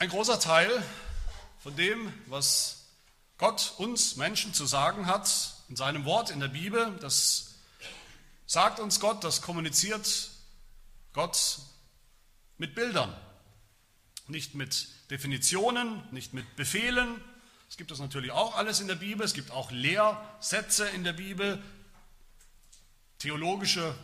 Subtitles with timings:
[0.00, 0.82] Ein großer Teil
[1.58, 2.86] von dem, was
[3.36, 7.56] Gott uns Menschen zu sagen hat, in seinem Wort, in der Bibel, das
[8.46, 10.30] sagt uns Gott, das kommuniziert
[11.12, 11.58] Gott
[12.56, 13.14] mit Bildern,
[14.26, 17.22] nicht mit Definitionen, nicht mit Befehlen.
[17.68, 21.12] Es gibt das natürlich auch alles in der Bibel, es gibt auch Lehrsätze in der
[21.12, 21.62] Bibel,
[23.18, 23.94] theologische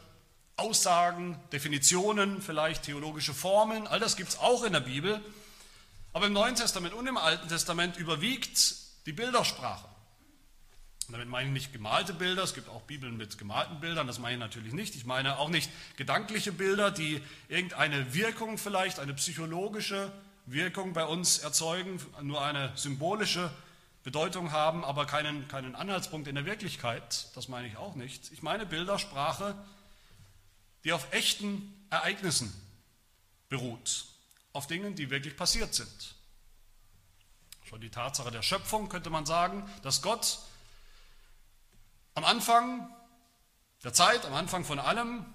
[0.56, 5.24] Aussagen, Definitionen, vielleicht theologische Formeln, all das gibt es auch in der Bibel.
[6.16, 8.74] Aber im Neuen Testament und im Alten Testament überwiegt
[9.04, 9.86] die Bildersprache.
[11.06, 14.18] Und damit meine ich nicht gemalte Bilder, es gibt auch Bibeln mit gemalten Bildern, das
[14.18, 14.96] meine ich natürlich nicht.
[14.96, 20.10] Ich meine auch nicht gedankliche Bilder, die irgendeine Wirkung vielleicht, eine psychologische
[20.46, 23.50] Wirkung bei uns erzeugen, nur eine symbolische
[24.02, 27.26] Bedeutung haben, aber keinen, keinen Anhaltspunkt in der Wirklichkeit.
[27.34, 28.32] Das meine ich auch nicht.
[28.32, 29.54] Ich meine Bildersprache,
[30.82, 32.54] die auf echten Ereignissen
[33.50, 34.05] beruht
[34.56, 36.14] auf Dingen, die wirklich passiert sind.
[37.64, 40.38] Schon die Tatsache der Schöpfung könnte man sagen, dass Gott
[42.14, 42.88] am Anfang
[43.84, 45.26] der Zeit, am Anfang von allem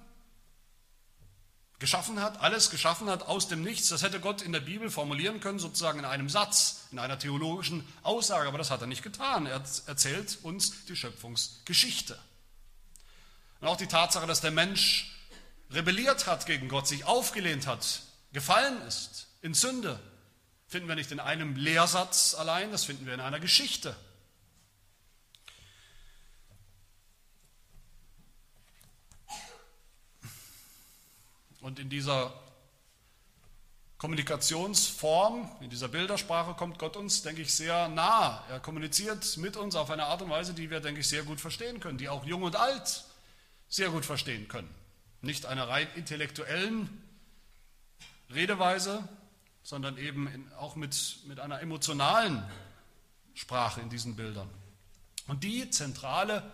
[1.77, 3.89] geschaffen hat, alles geschaffen hat aus dem Nichts.
[3.89, 7.85] Das hätte Gott in der Bibel formulieren können, sozusagen in einem Satz, in einer theologischen
[8.03, 9.45] Aussage, aber das hat er nicht getan.
[9.45, 12.17] Er erzählt uns die Schöpfungsgeschichte.
[13.59, 15.11] Und auch die Tatsache, dass der Mensch
[15.71, 19.99] rebelliert hat gegen Gott, sich aufgelehnt hat, gefallen ist in Sünde,
[20.67, 23.95] finden wir nicht in einem Lehrsatz allein, das finden wir in einer Geschichte.
[31.61, 32.33] Und in dieser
[33.99, 38.43] Kommunikationsform, in dieser Bildersprache kommt Gott uns, denke ich, sehr nah.
[38.49, 41.39] Er kommuniziert mit uns auf eine Art und Weise, die wir, denke ich, sehr gut
[41.39, 43.03] verstehen können, die auch jung und alt
[43.69, 44.73] sehr gut verstehen können.
[45.21, 46.89] Nicht einer rein intellektuellen
[48.33, 49.07] Redeweise,
[49.63, 52.43] sondern eben in, auch mit, mit einer emotionalen
[53.33, 54.49] Sprache in diesen Bildern.
[55.27, 56.49] Und die zentrale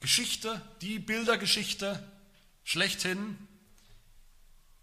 [0.00, 2.02] Geschichte, die Bildergeschichte
[2.64, 3.36] schlechthin,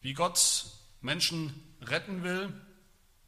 [0.02, 0.66] wie Gott
[1.02, 2.54] Menschen retten will,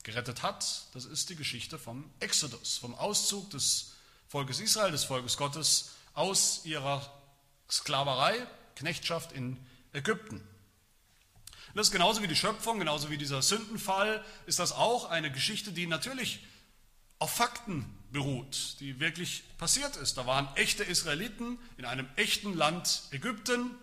[0.04, 3.94] gerettet hat, das ist die Geschichte vom Exodus, vom Auszug des
[4.28, 7.12] Volkes Israel, des Volkes Gottes aus ihrer
[7.70, 9.58] Sklaverei, Knechtschaft in
[9.94, 10.42] Ägypten.
[11.74, 15.72] Das ist genauso wie die Schöpfung, genauso wie dieser Sündenfall, ist das auch eine Geschichte,
[15.72, 16.46] die natürlich
[17.20, 20.18] auf Fakten beruht, die wirklich passiert ist.
[20.18, 23.78] Da waren echte Israeliten in einem echten Land Ägypten.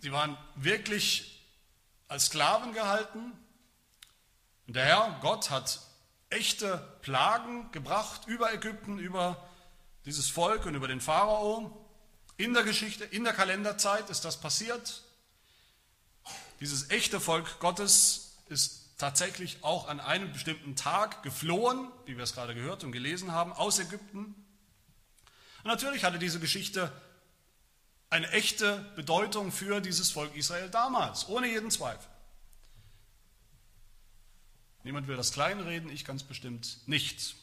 [0.00, 1.46] Sie waren wirklich
[2.08, 3.32] als Sklaven gehalten.
[4.66, 5.80] Und der Herr, Gott, hat
[6.28, 9.48] echte Plagen gebracht über Ägypten, über
[10.04, 11.86] dieses Volk und über den Pharao.
[12.36, 15.02] In der Geschichte, in der Kalenderzeit ist das passiert.
[16.60, 22.34] Dieses echte Volk Gottes ist tatsächlich auch an einem bestimmten Tag geflohen, wie wir es
[22.34, 24.34] gerade gehört und gelesen haben, aus Ägypten.
[25.62, 26.92] Und natürlich hatte diese Geschichte
[28.10, 32.06] eine echte Bedeutung für dieses Volk Israel damals, ohne jeden Zweifel.
[34.82, 37.36] Niemand will das kleinreden, ich ganz bestimmt nicht.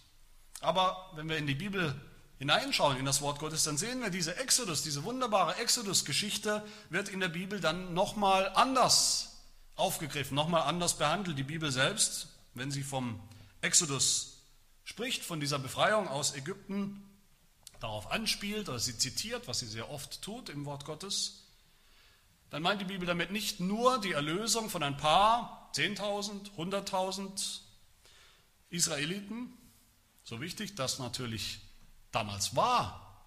[0.59, 1.95] Aber wenn wir in die Bibel
[2.39, 7.19] hineinschauen, in das Wort Gottes, dann sehen wir diese Exodus, diese wunderbare Exodus-Geschichte wird in
[7.19, 9.37] der Bibel dann nochmal anders
[9.75, 11.37] aufgegriffen, nochmal anders behandelt.
[11.37, 13.19] Die Bibel selbst, wenn sie vom
[13.61, 14.37] Exodus
[14.83, 17.03] spricht, von dieser Befreiung aus Ägypten,
[17.79, 21.43] darauf anspielt oder sie zitiert, was sie sehr oft tut im Wort Gottes,
[22.49, 27.59] dann meint die Bibel damit nicht nur die Erlösung von ein paar, 10.000, 100.000
[28.69, 29.53] Israeliten,
[30.23, 31.59] so wichtig das natürlich
[32.17, 33.23] damals war,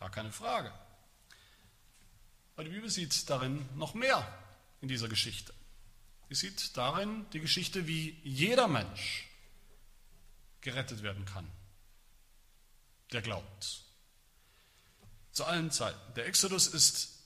[0.00, 0.72] gar keine Frage.
[2.54, 4.26] Aber die Bibel sieht darin noch mehr
[4.80, 5.54] in dieser Geschichte.
[6.28, 9.28] Sie sieht darin die Geschichte, wie jeder Mensch
[10.62, 11.48] gerettet werden kann,
[13.12, 13.84] der glaubt.
[15.30, 16.14] Zu allen Zeiten.
[16.14, 17.20] Der Exodus ist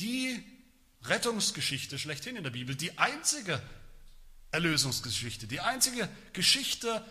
[0.00, 0.42] die
[1.02, 3.62] Rettungsgeschichte schlechthin in der Bibel, die einzige
[4.52, 7.04] Erlösungsgeschichte, die einzige Geschichte,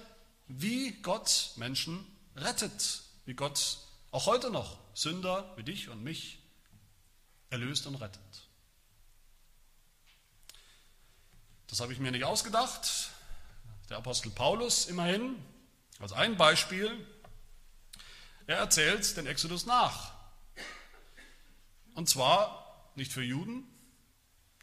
[0.47, 2.05] wie Gott Menschen
[2.35, 3.79] rettet wie Gott
[4.11, 6.39] auch heute noch Sünder wie dich und mich
[7.49, 8.21] erlöst und rettet.
[11.67, 13.09] Das habe ich mir nicht ausgedacht.
[13.89, 15.35] Der Apostel Paulus immerhin,
[15.99, 17.05] als ein Beispiel,
[18.47, 20.13] er erzählt den Exodus nach.
[21.95, 23.67] Und zwar nicht für Juden,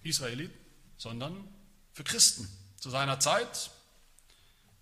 [0.02, 0.56] Israeliten,
[0.96, 1.48] sondern
[1.92, 2.48] für Christen.
[2.76, 3.70] Zu seiner Zeit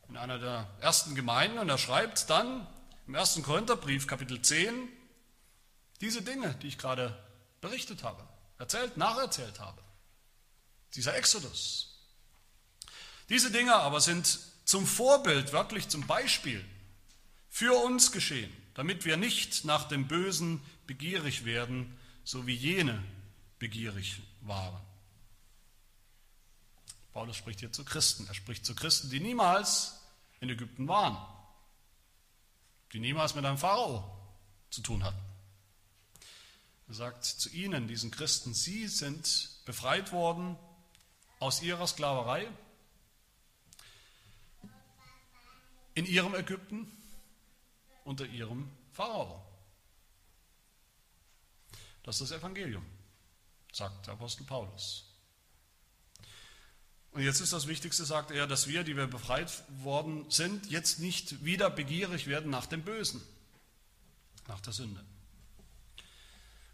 [0.09, 2.67] in einer der ersten Gemeinden und er schreibt dann
[3.11, 3.43] im 1.
[3.43, 4.89] Korintherbrief, Kapitel 10,
[6.01, 7.21] diese Dinge, die ich gerade
[7.61, 8.23] berichtet habe,
[8.57, 9.83] erzählt, nacherzählt habe.
[10.95, 11.99] Dieser Exodus.
[13.29, 16.65] Diese Dinge aber sind zum Vorbild, wörtlich zum Beispiel,
[17.49, 23.03] für uns geschehen, damit wir nicht nach dem Bösen begierig werden, so wie jene
[23.59, 24.81] begierig waren.
[27.12, 28.29] Paulus spricht hier zu Christen.
[28.29, 29.97] Er spricht zu Christen, die niemals
[30.39, 31.17] in Ägypten waren,
[32.93, 34.17] die niemals mit einem Pharao
[34.71, 35.21] zu tun hatten.
[36.89, 40.57] Er sagt zu ihnen, diesen Christen, sie sind befreit worden
[41.39, 42.49] aus ihrer Sklaverei
[45.95, 46.91] in ihrem Ägypten
[48.05, 49.47] unter ihrem Pharao.
[52.03, 52.85] Das ist das Evangelium,
[53.73, 55.10] sagt der Apostel Paulus.
[57.12, 59.51] Und jetzt ist das Wichtigste, sagt er, dass wir, die wir befreit
[59.83, 63.21] worden sind, jetzt nicht wieder begierig werden nach dem Bösen,
[64.47, 65.05] nach der Sünde.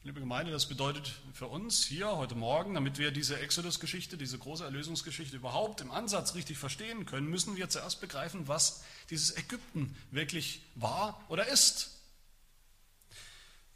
[0.06, 4.62] Liebe Gemeinde, das bedeutet für uns hier heute Morgen, damit wir diese Exodus-Geschichte, diese große
[4.62, 10.61] Erlösungsgeschichte überhaupt im Ansatz richtig verstehen können, müssen wir zuerst begreifen, was dieses Ägypten wirklich
[10.77, 11.99] war oder ist.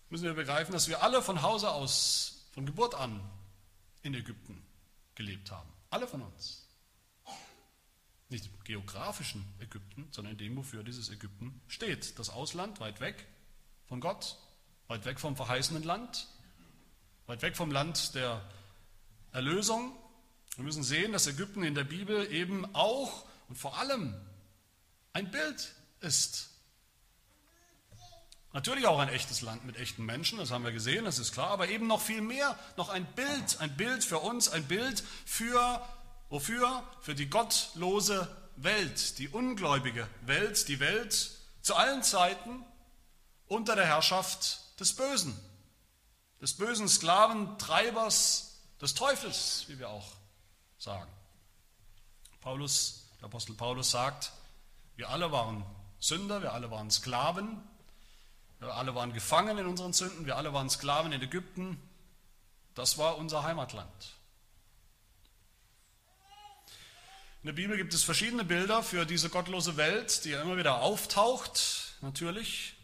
[0.09, 3.21] Müssen wir begreifen, dass wir alle von Hause aus, von Geburt an
[4.03, 4.63] in Ägypten
[5.17, 5.80] gelebt haben.
[5.91, 6.67] Alle von uns.
[8.29, 12.19] Nicht im geografischen Ägypten, sondern in dem, wofür dieses Ägypten steht.
[12.19, 13.27] Das Ausland, weit weg
[13.87, 14.37] von Gott,
[14.87, 16.29] weit weg vom verheißenen Land,
[17.27, 18.41] weit weg vom Land der
[19.33, 19.97] Erlösung.
[20.55, 24.15] Wir müssen sehen, dass Ägypten in der Bibel eben auch und vor allem
[25.13, 26.50] ein Bild ist.
[28.53, 31.51] Natürlich auch ein echtes Land mit echten Menschen, das haben wir gesehen, das ist klar,
[31.51, 35.81] aber eben noch viel mehr, noch ein Bild, ein Bild für uns, ein Bild für,
[36.31, 36.83] wofür?
[37.01, 41.31] Für die gottlose Welt, die ungläubige Welt, die Welt
[41.63, 42.65] zu allen Zeiten
[43.47, 45.39] unter der Herrschaft des Bösen,
[46.41, 50.09] des bösen Sklaventreibers des Teufels, wie wir auch
[50.79, 51.11] sagen.
[52.41, 54.33] Paulus, der Apostel Paulus sagt,
[54.97, 55.65] wir alle waren
[56.01, 57.63] Sünder, wir alle waren Sklaven,
[58.61, 61.81] wir alle waren gefangen in unseren Sünden, wir alle waren Sklaven in Ägypten.
[62.75, 64.15] Das war unser Heimatland.
[67.43, 71.95] In der Bibel gibt es verschiedene Bilder für diese gottlose Welt, die immer wieder auftaucht,
[72.03, 72.75] natürlich.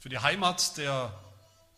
[0.00, 1.14] Für die Heimat der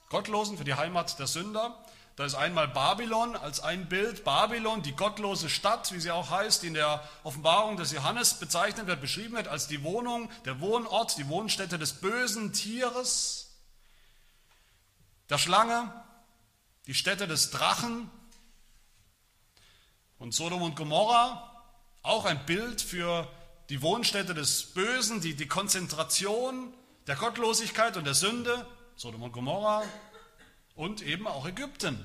[0.09, 1.86] Gottlosen, für die Heimat der Sünder.
[2.17, 4.25] Da ist einmal Babylon als ein Bild.
[4.25, 8.87] Babylon, die gottlose Stadt, wie sie auch heißt, die in der Offenbarung des Johannes bezeichnet
[8.87, 13.59] wird, beschrieben wird als die Wohnung, der Wohnort, die Wohnstätte des bösen Tieres,
[15.29, 15.93] der Schlange,
[16.87, 18.11] die Stätte des Drachen.
[20.19, 21.53] Und Sodom und Gomorra,
[22.03, 23.31] auch ein Bild für
[23.69, 26.73] die Wohnstätte des Bösen, die, die Konzentration
[27.07, 28.67] der Gottlosigkeit und der Sünde,
[28.97, 29.83] Sodom und Gomorra,
[30.77, 31.99] und eben auch Ägypten.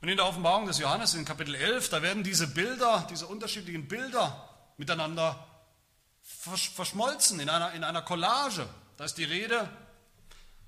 [0.00, 3.88] Und in der Offenbarung des Johannes in Kapitel 11, da werden diese Bilder, diese unterschiedlichen
[3.88, 5.46] Bilder miteinander
[6.22, 8.66] verschmolzen in einer, in einer Collage.
[8.96, 9.68] Da ist die Rede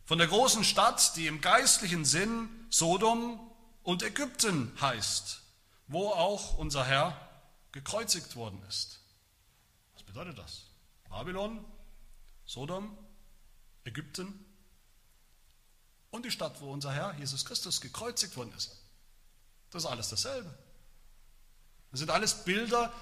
[0.04, 3.40] von der großen Stadt, die im geistlichen Sinn Sodom
[3.82, 5.42] und Ägypten heißt,
[5.86, 7.16] wo auch unser Herr
[7.72, 9.00] gekreuzigt worden ist.
[9.94, 10.66] Was bedeutet das?
[11.08, 11.64] Babylon,
[12.44, 12.96] Sodom,
[13.84, 14.51] Ägypten
[16.12, 18.76] und die Stadt, wo unser Herr Jesus Christus gekreuzigt worden ist.
[19.70, 20.56] Das ist alles dasselbe.
[21.90, 22.92] Das sind alles Bilder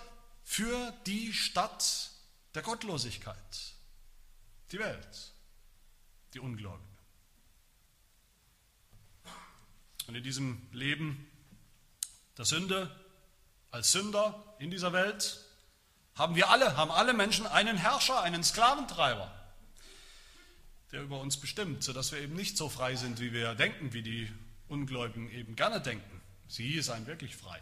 [0.44, 2.10] für die Stadt
[2.54, 3.74] der Gottlosigkeit,
[4.72, 5.32] die Welt,
[6.34, 6.88] die Ungläubige.
[10.06, 11.30] Und in diesem Leben
[12.38, 12.90] der Sünde,
[13.70, 15.44] als Sünder in dieser Welt,
[16.14, 19.39] haben wir alle, haben alle Menschen einen Herrscher, einen Sklaventreiber
[20.92, 24.02] der über uns bestimmt, sodass wir eben nicht so frei sind, wie wir denken, wie
[24.02, 24.30] die
[24.68, 26.20] Ungläubigen eben gerne denken.
[26.48, 27.60] Sie seien wirklich frei.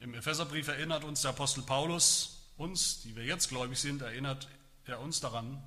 [0.00, 4.48] Im Epheserbrief erinnert uns der Apostel Paulus, uns, die wir jetzt gläubig sind, erinnert
[4.84, 5.62] er uns daran,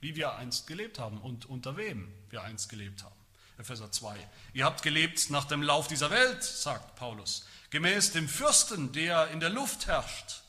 [0.00, 3.14] wie wir einst gelebt haben und unter wem wir einst gelebt haben.
[3.58, 4.16] Epheser 2.
[4.54, 9.40] Ihr habt gelebt nach dem Lauf dieser Welt, sagt Paulus, gemäß dem Fürsten, der in
[9.40, 10.42] der Luft herrscht,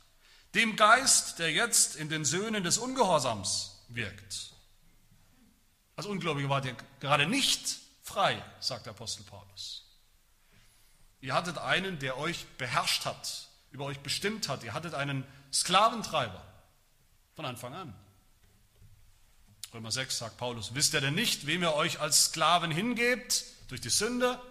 [0.55, 4.50] dem Geist, der jetzt in den Söhnen des Ungehorsams wirkt.
[5.95, 9.85] Als Ungläubige wart ihr gerade nicht frei, sagt der Apostel Paulus.
[11.21, 14.63] Ihr hattet einen, der euch beherrscht hat, über euch bestimmt hat.
[14.63, 16.43] Ihr hattet einen Sklaventreiber
[17.35, 17.95] von Anfang an.
[19.73, 23.79] Römer 6 sagt Paulus, wisst ihr denn nicht, wem ihr euch als Sklaven hingebt durch
[23.79, 24.41] die Sünde,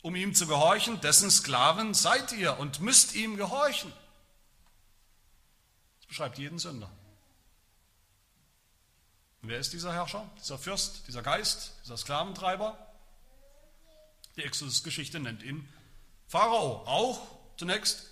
[0.00, 1.00] um ihm zu gehorchen?
[1.00, 3.92] Dessen Sklaven seid ihr und müsst ihm gehorchen.
[5.98, 6.90] Das beschreibt jeden Sünder.
[9.42, 12.76] Und wer ist dieser Herrscher, dieser Fürst, dieser Geist, dieser Sklaventreiber?
[14.36, 15.68] Die Exodus-Geschichte nennt ihn
[16.28, 17.20] Pharao, auch
[17.56, 18.04] zunächst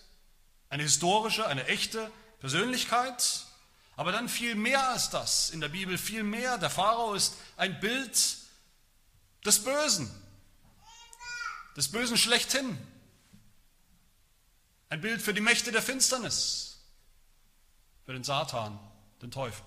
[0.68, 3.47] eine historische, eine echte Persönlichkeit,
[3.97, 6.59] aber dann viel mehr als das in der Bibel, viel mehr.
[6.59, 8.37] Der Pharao ist ein Bild
[9.45, 10.11] des Bösen,
[11.76, 12.78] des Bösen schlechthin.
[14.88, 16.78] Ein Bild für die Mächte der Finsternis,
[18.04, 18.78] für den Satan,
[19.21, 19.64] den Teufel.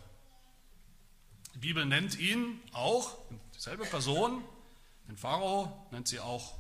[1.54, 3.18] Die Bibel nennt ihn auch,
[3.56, 4.44] dieselbe Person,
[5.08, 6.54] den Pharao nennt sie auch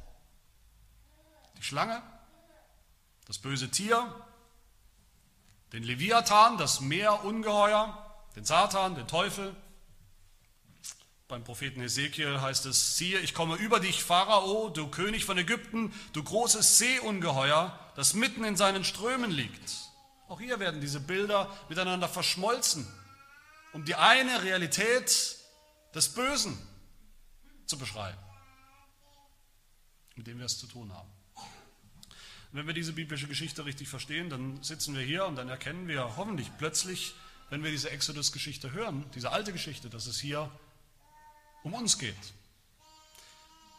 [1.57, 2.01] die Schlange,
[3.27, 4.13] das böse Tier,
[5.73, 9.55] den Leviathan, das Meerungeheuer, den Satan, den Teufel.
[11.27, 15.93] Beim Propheten Ezekiel heißt es, siehe, ich komme über dich, Pharao, du König von Ägypten,
[16.13, 19.75] du großes Seeungeheuer, das mitten in seinen Strömen liegt.
[20.27, 22.87] Auch hier werden diese Bilder miteinander verschmolzen,
[23.73, 25.37] um die eine Realität
[25.93, 26.57] des Bösen
[27.65, 28.17] zu beschreiben,
[30.15, 31.09] mit dem wir es zu tun haben.
[32.51, 36.17] Wenn wir diese biblische Geschichte richtig verstehen, dann sitzen wir hier und dann erkennen wir
[36.17, 37.13] hoffentlich plötzlich,
[37.51, 40.49] wenn wir diese Exodus-Geschichte hören, diese alte Geschichte, dass es hier
[41.63, 42.15] um uns geht.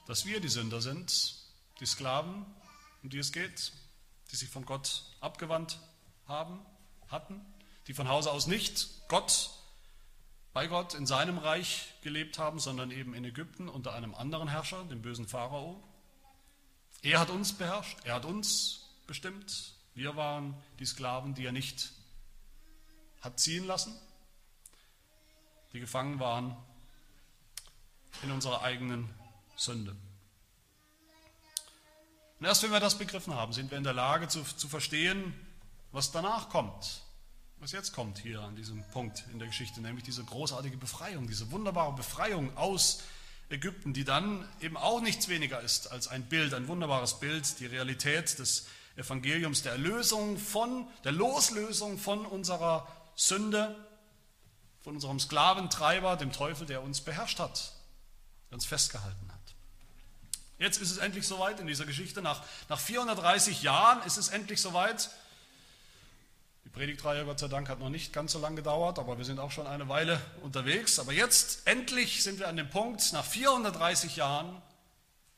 [0.06, 1.34] Dass wir die Sünder sind,
[1.80, 2.46] die Sklaven,
[3.02, 3.72] um die es geht,
[4.30, 5.80] die sich von Gott abgewandt
[6.26, 6.60] haben,
[7.08, 7.40] hatten,
[7.88, 9.50] die von Hause aus nicht Gott,
[10.52, 14.84] bei Gott in seinem Reich gelebt haben, sondern eben in Ägypten unter einem anderen Herrscher,
[14.84, 15.82] dem bösen Pharao.
[17.02, 19.74] Er hat uns beherrscht, er hat uns bestimmt.
[19.94, 21.92] Wir waren die Sklaven, die er nicht
[23.20, 23.94] hat ziehen lassen,
[25.72, 26.56] die gefangen waren
[28.22, 29.08] in unserer eigenen
[29.56, 29.94] Sünde.
[32.38, 35.34] Und erst wenn wir das begriffen haben, sind wir in der Lage zu, zu verstehen,
[35.92, 37.02] was danach kommt,
[37.60, 41.50] was jetzt kommt hier an diesem Punkt in der Geschichte, nämlich diese großartige Befreiung, diese
[41.50, 43.02] wunderbare Befreiung aus
[43.50, 47.66] Ägypten, die dann eben auch nichts weniger ist als ein Bild, ein wunderbares Bild, die
[47.66, 53.76] Realität des Evangeliums, der Erlösung von, der Loslösung von unserer Sünde,
[54.80, 57.72] von unserem Sklaventreiber, dem Teufel, der uns beherrscht hat,
[58.48, 59.40] der uns festgehalten hat.
[60.58, 62.22] Jetzt ist es endlich soweit in dieser Geschichte.
[62.22, 65.10] Nach, nach 430 Jahren ist es endlich soweit.
[66.70, 69.40] Die Predigtreihe, Gott sei Dank, hat noch nicht ganz so lange gedauert, aber wir sind
[69.40, 71.00] auch schon eine Weile unterwegs.
[71.00, 74.62] Aber jetzt endlich sind wir an dem Punkt, nach 430 Jahren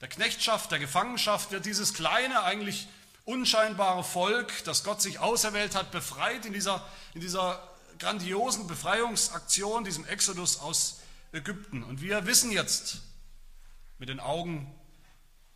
[0.02, 2.86] der Knechtschaft, der Gefangenschaft, wird dieses kleine, eigentlich
[3.24, 7.66] unscheinbare Volk, das Gott sich auserwählt hat, befreit in dieser, in dieser
[7.98, 11.00] grandiosen Befreiungsaktion, diesem Exodus aus
[11.32, 11.82] Ägypten.
[11.82, 13.00] Und wir wissen jetzt
[13.98, 14.70] mit den Augen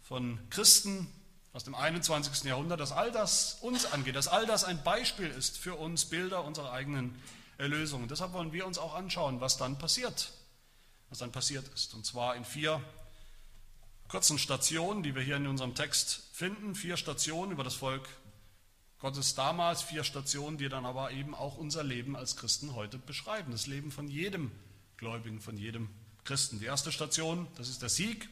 [0.01, 1.13] von Christen,
[1.57, 2.45] aus dem 21.
[2.45, 6.45] Jahrhundert, dass all das uns angeht, dass all das ein Beispiel ist für uns, Bilder
[6.45, 7.19] unserer eigenen
[7.57, 8.03] Erlösung.
[8.03, 10.33] Und deshalb wollen wir uns auch anschauen, was dann passiert,
[11.09, 11.95] was dann passiert ist.
[11.95, 12.83] Und zwar in vier
[14.09, 16.75] kurzen Stationen, die wir hier in unserem Text finden.
[16.75, 18.07] Vier Stationen über das Volk
[18.99, 23.53] Gottes damals, vier Stationen, die dann aber eben auch unser Leben als Christen heute beschreiben.
[23.53, 24.53] Das Leben von jedem
[24.99, 25.89] Gläubigen, von jedem
[26.25, 26.59] Christen.
[26.59, 28.29] Die erste Station, das ist der Sieg.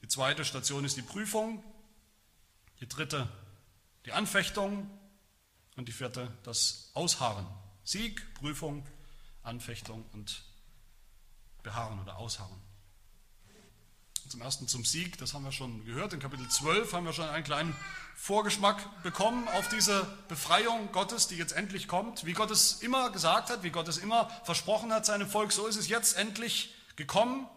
[0.00, 1.62] Die zweite Station ist die Prüfung.
[2.80, 3.28] Die dritte,
[4.06, 4.90] die Anfechtung.
[5.76, 7.46] Und die vierte, das Ausharren.
[7.84, 8.86] Sieg, Prüfung,
[9.42, 10.42] Anfechtung und
[11.62, 12.60] Beharren oder Ausharren.
[14.28, 16.12] Zum ersten zum Sieg, das haben wir schon gehört.
[16.12, 17.74] In Kapitel 12 haben wir schon einen kleinen
[18.14, 22.26] Vorgeschmack bekommen auf diese Befreiung Gottes, die jetzt endlich kommt.
[22.26, 25.66] Wie Gott es immer gesagt hat, wie Gott es immer versprochen hat seinem Volk, so
[25.66, 27.48] ist es jetzt endlich gekommen.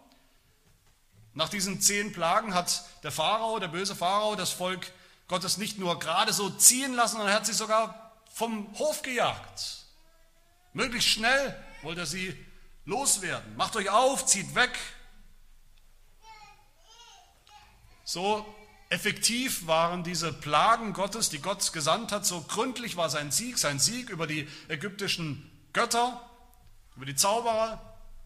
[1.34, 4.92] Nach diesen zehn Plagen hat der Pharao, der böse Pharao, das Volk
[5.28, 9.86] Gottes nicht nur gerade so ziehen lassen, sondern er hat sie sogar vom Hof gejagt.
[10.74, 12.36] Möglichst schnell wollte er sie
[12.86, 13.56] loswerden.
[13.56, 14.78] Macht euch auf, zieht weg.
[18.04, 18.46] So
[18.90, 23.80] effektiv waren diese Plagen Gottes, die Gott gesandt hat, so gründlich war sein Sieg, sein
[23.80, 26.22] Sieg über die ägyptischen Götter,
[26.96, 27.82] über die Zauberer,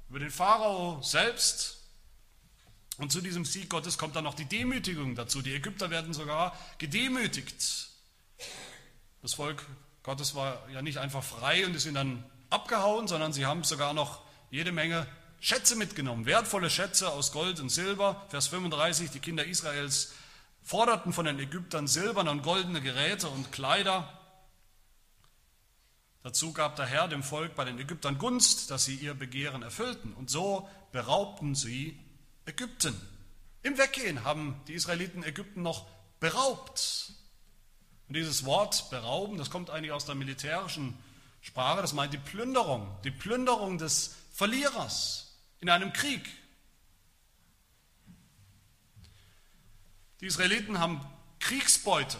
[0.10, 1.77] über den Pharao selbst.
[2.98, 5.42] Und zu diesem Sieg Gottes kommt dann noch die Demütigung dazu.
[5.42, 7.90] Die Ägypter werden sogar gedemütigt.
[9.22, 9.66] Das Volk
[10.04, 13.94] Gottes war ja nicht einfach frei und ist ihnen dann abgehauen, sondern sie haben sogar
[13.94, 15.06] noch jede Menge
[15.40, 18.26] Schätze mitgenommen, wertvolle Schätze aus Gold und Silber.
[18.30, 20.14] Vers 35, die Kinder Israels
[20.64, 24.12] forderten von den Ägyptern silberne und goldene Geräte und Kleider.
[26.24, 30.14] Dazu gab der Herr dem Volk bei den Ägyptern Gunst, dass sie ihr Begehren erfüllten.
[30.14, 32.00] Und so beraubten sie
[32.48, 33.00] Ägypten.
[33.62, 35.86] Im Weggehen haben die Israeliten Ägypten noch
[36.20, 37.12] beraubt.
[38.08, 40.98] Und dieses Wort berauben, das kommt eigentlich aus der militärischen
[41.42, 46.28] Sprache, das meint die Plünderung, die Plünderung des Verlierers in einem Krieg.
[50.22, 51.06] Die Israeliten haben
[51.40, 52.18] Kriegsbeute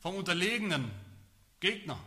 [0.00, 0.90] vom unterlegenen
[1.60, 1.98] Gegner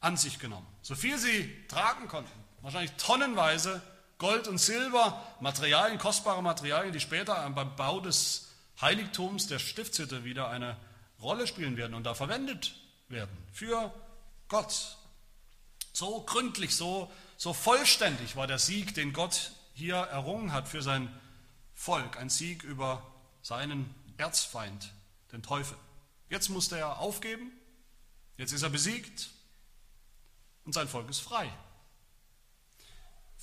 [0.00, 0.66] an sich genommen.
[0.80, 2.32] So viel sie tragen konnten.
[2.62, 3.82] Wahrscheinlich tonnenweise
[4.22, 10.48] Gold und Silber, Materialien, kostbare Materialien, die später beim Bau des Heiligtums der Stiftshütte wieder
[10.48, 10.76] eine
[11.20, 12.72] Rolle spielen werden und da verwendet
[13.08, 13.92] werden für
[14.46, 14.96] Gott.
[15.92, 21.12] So gründlich, so, so vollständig war der Sieg, den Gott hier errungen hat für sein
[21.74, 22.16] Volk.
[22.16, 23.02] Ein Sieg über
[23.42, 24.92] seinen Erzfeind,
[25.32, 25.76] den Teufel.
[26.30, 27.50] Jetzt musste er aufgeben,
[28.36, 29.30] jetzt ist er besiegt
[30.64, 31.52] und sein Volk ist frei.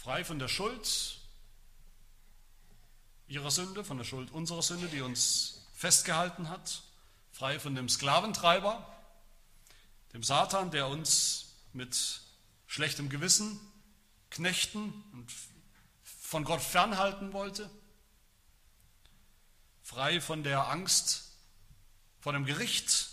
[0.01, 1.19] Frei von der Schuld
[3.27, 6.83] ihrer Sünde, von der Schuld unserer Sünde, die uns festgehalten hat,
[7.33, 8.97] frei von dem Sklaventreiber,
[10.13, 12.21] dem Satan, der uns mit
[12.65, 13.59] schlechtem Gewissen
[14.29, 15.33] knechten und
[16.01, 17.69] von Gott fernhalten wollte,
[19.83, 21.33] frei von der Angst
[22.21, 23.09] vor dem Gericht,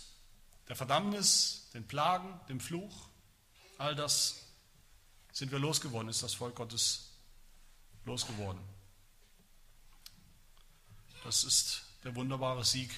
[0.69, 3.09] der Verdammnis, den Plagen, dem Fluch.
[3.77, 4.46] All das
[5.37, 7.11] sind wir losgeworden, ist das Volk Gottes
[8.05, 8.59] losgeworden.
[11.23, 12.89] Das ist der wunderbare Sieg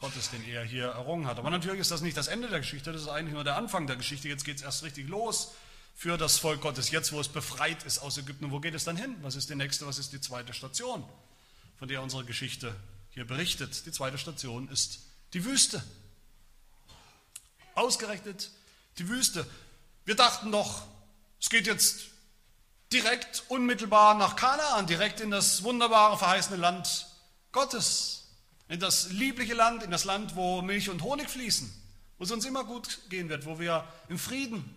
[0.00, 1.36] Gottes, den er hier errungen hat.
[1.38, 3.86] Aber natürlich ist das nicht das Ende der Geschichte, das ist eigentlich nur der Anfang
[3.86, 4.26] der Geschichte.
[4.26, 5.52] Jetzt geht es erst richtig los
[5.94, 8.46] für das Volk Gottes, jetzt wo es befreit ist aus Ägypten.
[8.46, 9.14] Und wo geht es dann hin?
[9.20, 11.04] Was ist die nächste, was ist die zweite Station,
[11.78, 12.74] von der unsere Geschichte
[13.10, 13.84] hier berichtet?
[13.84, 15.00] Die zweite Station ist
[15.34, 15.84] die Wüste.
[17.74, 18.50] Ausgerechnet
[18.96, 19.46] die Wüste.
[20.06, 20.86] Wir dachten doch,
[21.42, 22.06] es geht jetzt
[22.92, 27.08] direkt, unmittelbar nach Kanaan, direkt in das wunderbare, verheißene Land
[27.50, 28.28] Gottes
[28.68, 31.70] in das liebliche Land, in das Land, wo Milch und Honig fließen,
[32.16, 34.74] wo es uns immer gut gehen wird, wo wir im Frieden,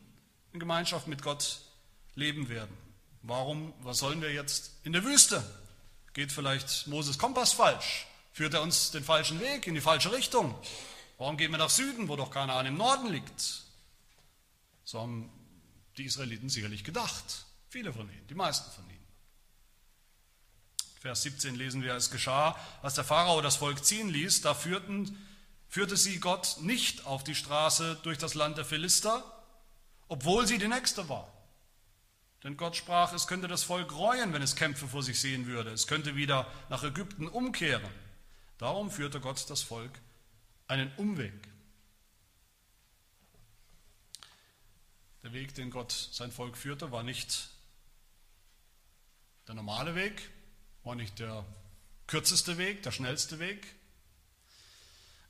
[0.51, 1.61] in Gemeinschaft mit Gott
[2.15, 2.75] leben werden.
[3.21, 5.43] Warum, was sollen wir jetzt in der Wüste?
[6.13, 8.07] Geht vielleicht Moses Kompass falsch?
[8.33, 10.53] Führt er uns den falschen Weg, in die falsche Richtung?
[11.17, 13.63] Warum gehen wir nach Süden, wo doch Kanaan im Norden liegt?
[14.83, 15.29] So haben
[15.97, 17.45] die Israeliten sicherlich gedacht.
[17.69, 19.05] Viele von ihnen, die meisten von ihnen.
[20.99, 25.17] Vers 17 lesen wir, es geschah, als der Pharao das Volk ziehen ließ, da führten,
[25.67, 29.23] führte sie Gott nicht auf die Straße durch das Land der Philister,
[30.07, 31.31] obwohl sie die nächste war.
[32.43, 35.71] Denn Gott sprach, es könnte das Volk reuen, wenn es Kämpfe vor sich sehen würde.
[35.71, 37.91] Es könnte wieder nach Ägypten umkehren.
[38.57, 39.91] Darum führte Gott das Volk
[40.67, 41.33] einen Umweg.
[45.25, 47.49] Der Weg, den Gott sein Volk führte, war nicht
[49.47, 50.29] der normale Weg,
[50.83, 51.43] war nicht der
[52.05, 53.65] kürzeste Weg, der schnellste Weg.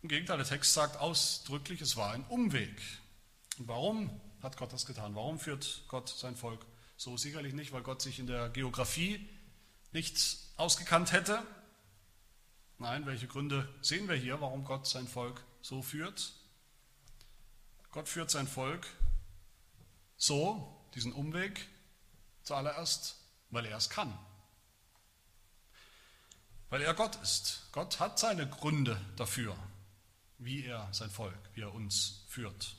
[0.02, 2.78] Im Gegenteil, der Text sagt ausdrücklich, es war ein Umweg.
[3.58, 5.16] Und warum hat Gott das getan?
[5.16, 6.66] Warum führt Gott sein Volk
[6.98, 7.16] so?
[7.16, 9.26] Sicherlich nicht, weil Gott sich in der Geografie
[9.94, 10.20] nicht
[10.58, 11.42] ausgekannt hätte.
[12.80, 16.34] Nein, welche Gründe sehen wir hier, warum Gott sein Volk so führt?
[17.92, 18.86] Gott führt sein Volk
[20.18, 21.68] so, diesen Umweg,
[22.44, 23.18] zuallererst,
[23.50, 24.18] weil er es kann
[26.76, 27.68] weil er Gott ist.
[27.72, 29.58] Gott hat seine Gründe dafür,
[30.38, 32.76] wie er sein Volk, wie er uns führt.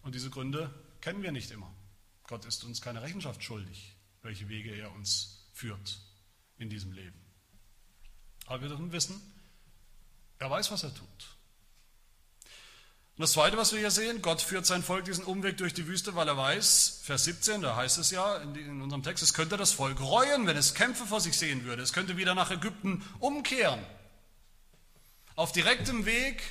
[0.00, 1.70] Und diese Gründe kennen wir nicht immer.
[2.22, 6.00] Gott ist uns keine Rechenschaft schuldig, welche Wege er uns führt
[6.56, 7.20] in diesem Leben.
[8.46, 9.20] Aber wir dürfen wissen,
[10.38, 11.33] er weiß, was er tut.
[13.16, 15.86] Und das Zweite, was wir hier sehen, Gott führt sein Volk diesen Umweg durch die
[15.86, 19.56] Wüste, weil er weiß, Vers 17, da heißt es ja in unserem Text, es könnte
[19.56, 21.80] das Volk reuen, wenn es Kämpfe vor sich sehen würde.
[21.80, 23.78] Es könnte wieder nach Ägypten umkehren.
[25.36, 26.42] Auf direktem Weg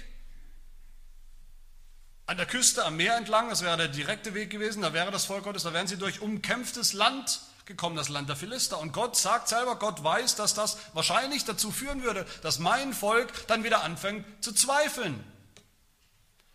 [2.27, 5.25] an der Küste, am Meer entlang, das wäre der direkte Weg gewesen, da wäre das
[5.25, 8.79] Volk Gottes, da wären sie durch umkämpftes Land gekommen, das Land der Philister.
[8.79, 13.47] Und Gott sagt selber, Gott weiß, dass das wahrscheinlich dazu führen würde, dass mein Volk
[13.47, 15.21] dann wieder anfängt zu zweifeln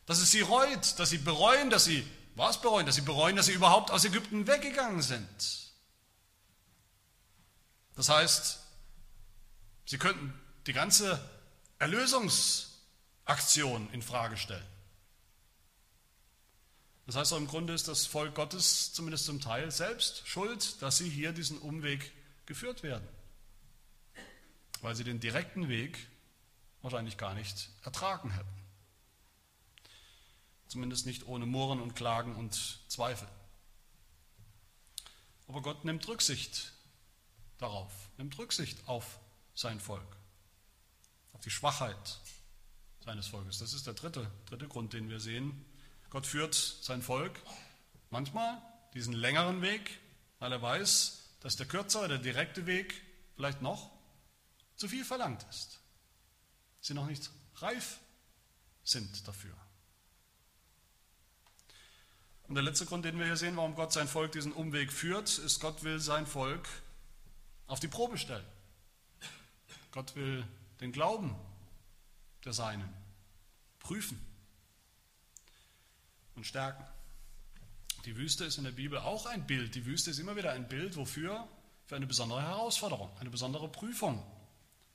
[0.08, 2.02] dass es sie reut, dass sie bereuen, dass sie,
[2.34, 5.68] was bereuen, dass sie bereuen, dass sie überhaupt aus Ägypten weggegangen sind.
[7.94, 8.58] Das heißt,
[9.84, 10.32] sie könnten
[10.66, 11.22] die ganze
[11.78, 14.64] Erlösungsaktion in Frage stellen.
[17.06, 21.10] Das heißt, im Grunde ist das Volk Gottes zumindest zum Teil selbst schuld, dass sie
[21.10, 22.12] hier diesen Umweg
[22.46, 23.06] geführt werden,
[24.80, 25.98] weil sie den direkten Weg
[26.80, 28.57] wahrscheinlich gar nicht ertragen hätten.
[30.68, 33.28] Zumindest nicht ohne Murren und Klagen und Zweifel.
[35.48, 36.72] Aber Gott nimmt Rücksicht
[37.56, 39.18] darauf, nimmt Rücksicht auf
[39.54, 40.16] sein Volk,
[41.32, 42.20] auf die Schwachheit
[43.04, 43.58] seines Volkes.
[43.58, 45.64] Das ist der dritte, dritte Grund, den wir sehen.
[46.10, 47.40] Gott führt sein Volk
[48.10, 48.62] manchmal
[48.94, 49.98] diesen längeren Weg,
[50.38, 53.02] weil er weiß, dass der kürzere, der direkte Weg
[53.34, 53.90] vielleicht noch
[54.76, 55.80] zu viel verlangt ist.
[56.80, 57.98] Sie noch nicht reif
[58.84, 59.54] sind dafür.
[62.48, 65.38] Und der letzte Grund, den wir hier sehen, warum Gott sein Volk diesen Umweg führt,
[65.38, 66.66] ist, Gott will sein Volk
[67.66, 68.44] auf die Probe stellen.
[69.92, 70.46] Gott will
[70.80, 71.36] den Glauben
[72.44, 72.88] der Seinen
[73.80, 74.18] prüfen
[76.36, 76.84] und stärken.
[78.06, 79.74] Die Wüste ist in der Bibel auch ein Bild.
[79.74, 81.46] Die Wüste ist immer wieder ein Bild, wofür?
[81.84, 84.24] Für eine besondere Herausforderung, eine besondere Prüfung.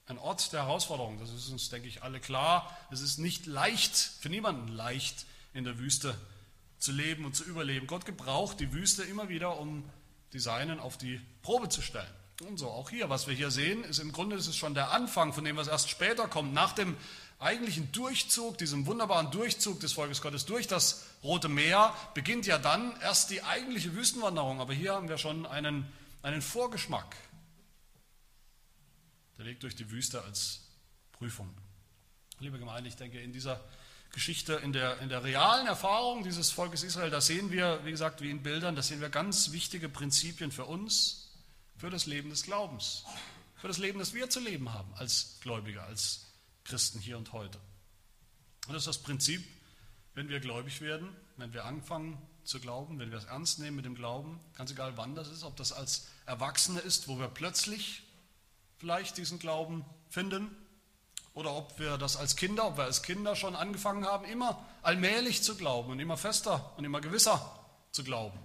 [0.07, 2.75] Ein Ort der Herausforderung, das ist uns, denke ich, alle klar.
[2.91, 6.17] Es ist nicht leicht, für niemanden leicht, in der Wüste
[6.83, 7.87] zu leben und zu überleben.
[7.87, 9.89] Gott gebraucht die Wüste immer wieder, um
[10.33, 12.13] die Seinen auf die Probe zu stellen.
[12.41, 14.91] Und so auch hier, was wir hier sehen, ist im Grunde ist es schon der
[14.91, 16.53] Anfang von dem, was erst später kommt.
[16.53, 16.97] Nach dem
[17.39, 22.99] eigentlichen Durchzug, diesem wunderbaren Durchzug des Volkes Gottes durch das Rote Meer, beginnt ja dann
[22.99, 24.59] erst die eigentliche Wüstenwanderung.
[24.59, 25.85] Aber hier haben wir schon einen,
[26.21, 27.15] einen Vorgeschmack.
[29.37, 30.67] Der Weg durch die Wüste als
[31.13, 31.49] Prüfung.
[32.39, 33.63] Liebe Gemeinde, ich denke, in dieser
[34.13, 38.21] Geschichte, in der, in der realen Erfahrung dieses Volkes Israel, da sehen wir, wie gesagt,
[38.21, 41.31] wie in Bildern, da sehen wir ganz wichtige Prinzipien für uns,
[41.77, 43.03] für das Leben des Glaubens,
[43.55, 46.27] für das Leben, das wir zu leben haben als Gläubige, als
[46.63, 47.57] Christen hier und heute.
[48.67, 49.43] Und das ist das Prinzip,
[50.13, 53.85] wenn wir gläubig werden, wenn wir anfangen zu glauben, wenn wir es ernst nehmen mit
[53.85, 58.03] dem Glauben, ganz egal wann das ist, ob das als Erwachsene ist, wo wir plötzlich
[58.77, 60.55] vielleicht diesen Glauben finden,
[61.33, 65.43] oder ob wir das als Kinder, ob wir als Kinder schon angefangen haben, immer allmählich
[65.43, 67.59] zu glauben und immer fester und immer gewisser
[67.91, 68.39] zu glauben.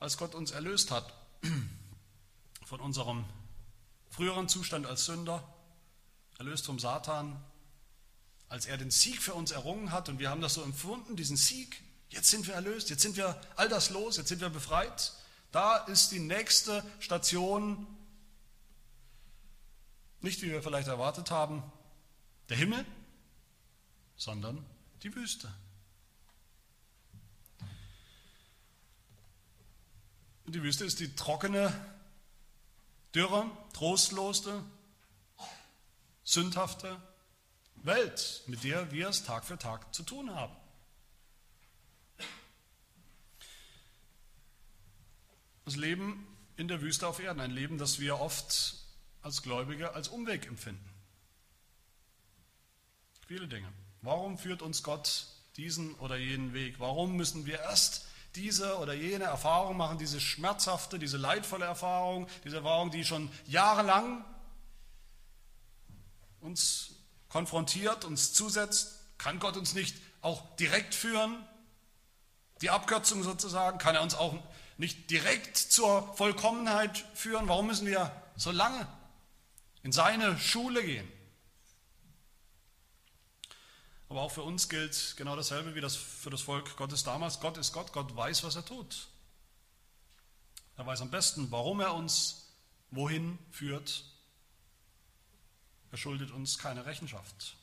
[0.00, 1.12] Als Gott uns erlöst hat
[2.64, 3.24] von unserem
[4.08, 5.42] früheren Zustand als Sünder,
[6.38, 7.42] erlöst vom Satan,
[8.48, 11.36] als er den Sieg für uns errungen hat und wir haben das so empfunden, diesen
[11.36, 15.12] Sieg, jetzt sind wir erlöst, jetzt sind wir all das los, jetzt sind wir befreit.
[15.52, 17.86] Da ist die nächste Station
[20.20, 21.62] nicht, wie wir vielleicht erwartet haben,
[22.48, 22.84] der Himmel,
[24.16, 24.64] sondern
[25.02, 25.52] die Wüste.
[30.46, 31.72] Die Wüste ist die trockene,
[33.14, 34.64] dürre, trostlose,
[36.24, 37.00] sündhafte
[37.76, 40.56] Welt, mit der wir es Tag für Tag zu tun haben.
[45.66, 46.26] Das Leben
[46.56, 48.87] in der Wüste auf Erden, ein Leben, das wir oft
[49.22, 50.88] als Gläubige als Umweg empfinden.
[53.26, 53.70] Viele Dinge.
[54.00, 55.26] Warum führt uns Gott
[55.56, 56.80] diesen oder jenen Weg?
[56.80, 62.56] Warum müssen wir erst diese oder jene Erfahrung machen, diese schmerzhafte, diese leidvolle Erfahrung, diese
[62.56, 64.24] Erfahrung, die schon jahrelang
[66.40, 66.90] uns
[67.28, 68.94] konfrontiert, uns zusetzt?
[69.18, 71.44] Kann Gott uns nicht auch direkt führen?
[72.62, 74.34] Die Abkürzung sozusagen, kann er uns auch
[74.78, 77.48] nicht direkt zur Vollkommenheit führen?
[77.48, 78.86] Warum müssen wir so lange
[79.82, 81.10] in seine Schule gehen.
[84.08, 87.40] Aber auch für uns gilt genau dasselbe wie das für das Volk Gottes damals.
[87.40, 89.08] Gott ist Gott, Gott weiß, was er tut.
[90.76, 92.46] Er weiß am besten, warum er uns
[92.90, 94.04] wohin führt.
[95.90, 97.56] Er schuldet uns keine Rechenschaft.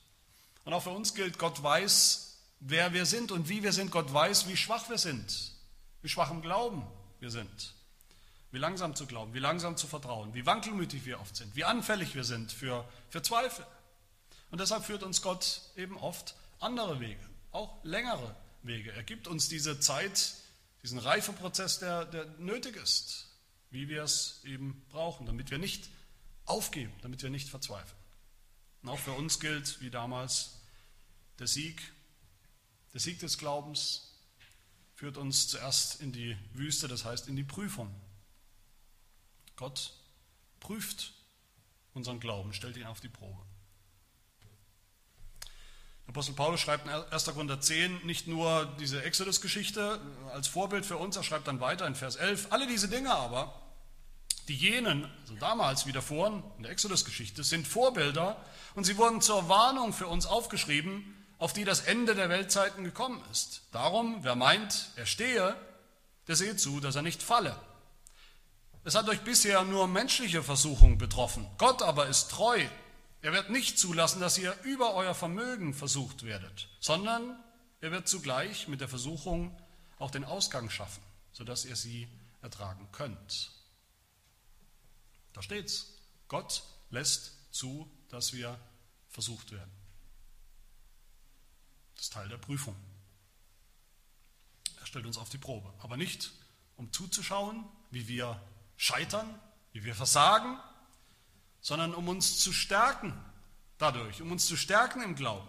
[0.65, 3.91] Und auch für uns gilt, Gott weiß, wer wir sind und wie wir sind.
[3.91, 5.53] Gott weiß, wie schwach wir sind,
[6.01, 6.85] wie schwach im Glauben
[7.19, 7.74] wir sind
[8.55, 12.15] wie langsam zu glauben, wie langsam zu vertrauen, wie wankelmütig wir oft sind, wie anfällig
[12.15, 13.67] wir sind für, für Zweifel.
[14.49, 17.19] Und deshalb führt uns Gott eben oft andere Wege,
[17.51, 18.93] auch längere Wege.
[18.93, 20.35] Er gibt uns diese Zeit,
[20.83, 23.27] diesen Reifeprozess, der, der nötig ist,
[23.71, 25.89] wie wir es eben brauchen, damit wir nicht
[26.45, 27.99] aufgeben, damit wir nicht verzweifeln.
[28.83, 30.61] Und auch für uns gilt, wie damals,
[31.39, 31.91] der Sieg,
[32.93, 34.13] der Sieg des Glaubens
[34.93, 37.93] führt uns zuerst in die Wüste, das heißt in die Prüfung.
[39.55, 39.93] Gott
[40.59, 41.13] prüft
[41.93, 43.41] unseren Glauben, stellt ihn auf die Probe.
[46.07, 47.25] Apostel Paulus schreibt in 1.
[47.25, 49.99] Korinther 10 nicht nur diese Exodus-Geschichte
[50.33, 53.59] als Vorbild für uns, er schreibt dann weiter in Vers 11, alle diese Dinge aber,
[54.47, 58.37] die jenen, also damals davor in der Exodus-Geschichte, sind Vorbilder
[58.75, 63.21] und sie wurden zur Warnung für uns aufgeschrieben, auf die das Ende der Weltzeiten gekommen
[63.31, 63.63] ist.
[63.71, 65.55] Darum, wer meint, er stehe,
[66.27, 67.59] der sehe zu, dass er nicht falle.
[68.85, 71.47] Es hat euch bisher nur menschliche Versuchung betroffen.
[71.57, 72.63] Gott aber ist treu.
[73.23, 77.35] Er wird nicht zulassen, dass ihr über euer Vermögen versucht werdet, sondern
[77.81, 79.59] er wird zugleich mit der Versuchung
[79.97, 81.01] auch den Ausgang schaffen,
[81.33, 82.07] sodass ihr sie
[82.43, 83.49] ertragen könnt.
[85.33, 85.95] Da steht's.
[86.27, 88.59] Gott lässt zu, dass wir
[89.09, 89.71] versucht werden.
[91.95, 92.75] Das ist Teil der Prüfung.
[94.79, 96.31] Er stellt uns auf die Probe, aber nicht
[96.77, 98.39] um zuzuschauen, wie wir
[98.77, 99.27] scheitern,
[99.71, 100.57] wie wir versagen,
[101.61, 103.13] sondern um uns zu stärken
[103.77, 105.47] dadurch, um uns zu stärken im Glauben,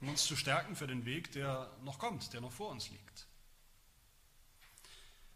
[0.00, 3.26] um uns zu stärken für den Weg, der noch kommt, der noch vor uns liegt.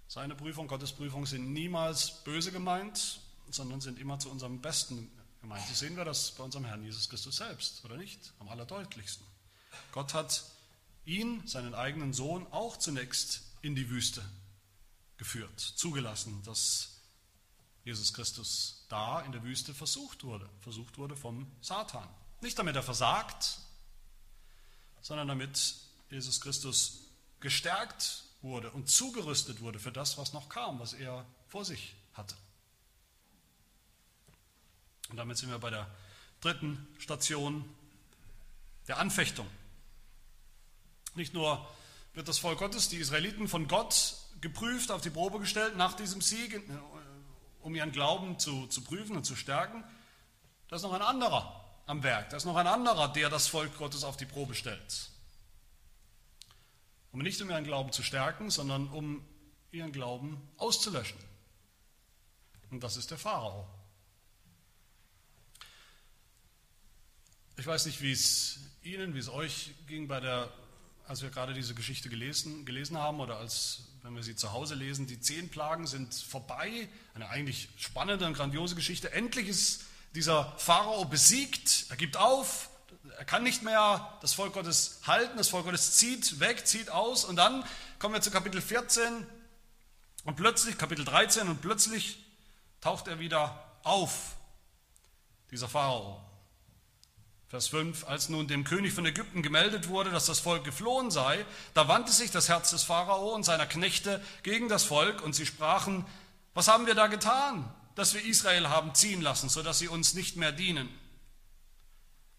[0.08, 5.66] Seine Prüfung, Gottes Prüfung sind niemals böse gemeint, sondern sind immer zu unserem Besten gemeint.
[5.66, 8.32] So sehen wir das bei unserem Herrn Jesus Christus selbst, oder nicht?
[8.38, 9.26] Am allerdeutlichsten.
[9.92, 10.44] Gott hat
[11.04, 14.24] ihn, seinen eigenen Sohn, auch zunächst in die Wüste
[15.16, 16.95] geführt, zugelassen, dass
[17.86, 22.08] Jesus Christus da in der Wüste versucht wurde, versucht wurde vom Satan.
[22.40, 23.60] Nicht damit er versagt,
[25.00, 25.76] sondern damit
[26.10, 27.04] Jesus Christus
[27.38, 32.34] gestärkt wurde und zugerüstet wurde für das, was noch kam, was er vor sich hatte.
[35.10, 35.88] Und damit sind wir bei der
[36.40, 37.72] dritten Station
[38.88, 39.46] der Anfechtung.
[41.14, 41.64] Nicht nur
[42.14, 46.20] wird das Volk Gottes, die Israeliten von Gott geprüft, auf die Probe gestellt nach diesem
[46.20, 46.60] Sieg,
[47.66, 49.82] um ihren Glauben zu, zu prüfen und zu stärken.
[50.68, 52.30] Da ist noch ein anderer am Werk.
[52.30, 55.10] Da ist noch ein anderer, der das Volk Gottes auf die Probe stellt.
[57.10, 59.26] Um nicht um ihren Glauben zu stärken, sondern um
[59.72, 61.18] ihren Glauben auszulöschen.
[62.70, 63.66] Und das ist der Pharao.
[67.56, 70.52] Ich weiß nicht, wie es Ihnen, wie es euch ging bei der
[71.08, 74.74] als wir gerade diese Geschichte gelesen, gelesen haben oder als wenn wir sie zu Hause
[74.74, 79.12] lesen, die zehn Plagen sind vorbei, eine eigentlich spannende und grandiose Geschichte.
[79.12, 79.82] Endlich ist
[80.14, 82.70] dieser Pharao besiegt, er gibt auf,
[83.18, 87.24] er kann nicht mehr das Volk Gottes halten, das Volk Gottes zieht weg, zieht aus.
[87.24, 87.64] Und dann
[87.98, 89.26] kommen wir zu Kapitel 14
[90.24, 92.18] und plötzlich, Kapitel 13 und plötzlich
[92.80, 94.36] taucht er wieder auf,
[95.50, 96.25] dieser Pharao.
[97.56, 101.42] Vers 5, als nun dem König von Ägypten gemeldet wurde, dass das Volk geflohen sei,
[101.72, 105.46] da wandte sich das Herz des Pharao und seiner Knechte gegen das Volk und sie
[105.46, 106.04] sprachen,
[106.52, 107.64] was haben wir da getan,
[107.94, 110.90] dass wir Israel haben ziehen lassen, sodass sie uns nicht mehr dienen?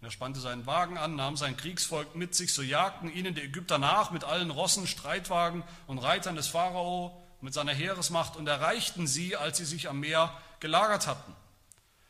[0.02, 3.80] er spannte seinen Wagen an, nahm sein Kriegsvolk mit sich, so jagten ihnen die Ägypter
[3.80, 9.36] nach mit allen Rossen, Streitwagen und Reitern des Pharao mit seiner Heeresmacht und erreichten sie,
[9.36, 11.34] als sie sich am Meer gelagert hatten.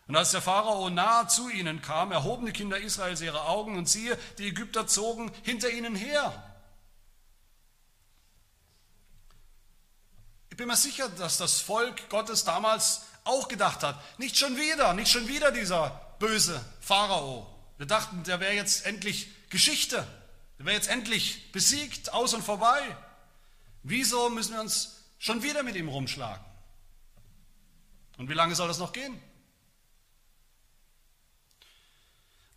[0.07, 3.89] Und als der Pharao nahe zu ihnen kam, erhoben die Kinder Israels ihre Augen und
[3.89, 6.43] siehe, die Ägypter zogen hinter ihnen her.
[10.49, 14.93] Ich bin mir sicher, dass das Volk Gottes damals auch gedacht hat, nicht schon wieder,
[14.93, 15.89] nicht schon wieder dieser
[16.19, 17.53] böse Pharao.
[17.77, 20.07] Wir dachten, der wäre jetzt endlich Geschichte,
[20.57, 22.81] der wäre jetzt endlich besiegt, aus und vorbei.
[23.83, 26.43] Wieso müssen wir uns schon wieder mit ihm rumschlagen?
[28.17, 29.21] Und wie lange soll das noch gehen?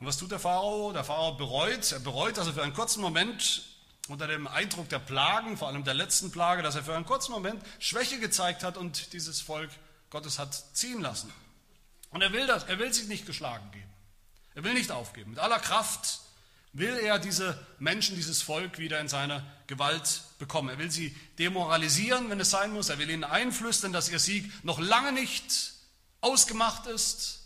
[0.01, 0.93] Und was tut der Pharao?
[0.93, 3.63] Der Pharao bereut, er bereut, dass er für einen kurzen Moment
[4.09, 7.33] unter dem Eindruck der Plagen, vor allem der letzten Plage, dass er für einen kurzen
[7.33, 9.71] Moment Schwäche gezeigt hat und dieses Volk
[10.09, 11.33] Gottes hat ziehen lassen.
[12.09, 13.91] Und er will das, er will sich nicht geschlagen geben.
[14.55, 15.31] Er will nicht aufgeben.
[15.31, 16.21] Mit aller Kraft
[16.73, 20.71] will er diese Menschen, dieses Volk wieder in seine Gewalt bekommen.
[20.71, 22.89] Er will sie demoralisieren, wenn es sein muss.
[22.89, 25.75] Er will ihnen einflüstern, dass ihr Sieg noch lange nicht
[26.21, 27.40] ausgemacht ist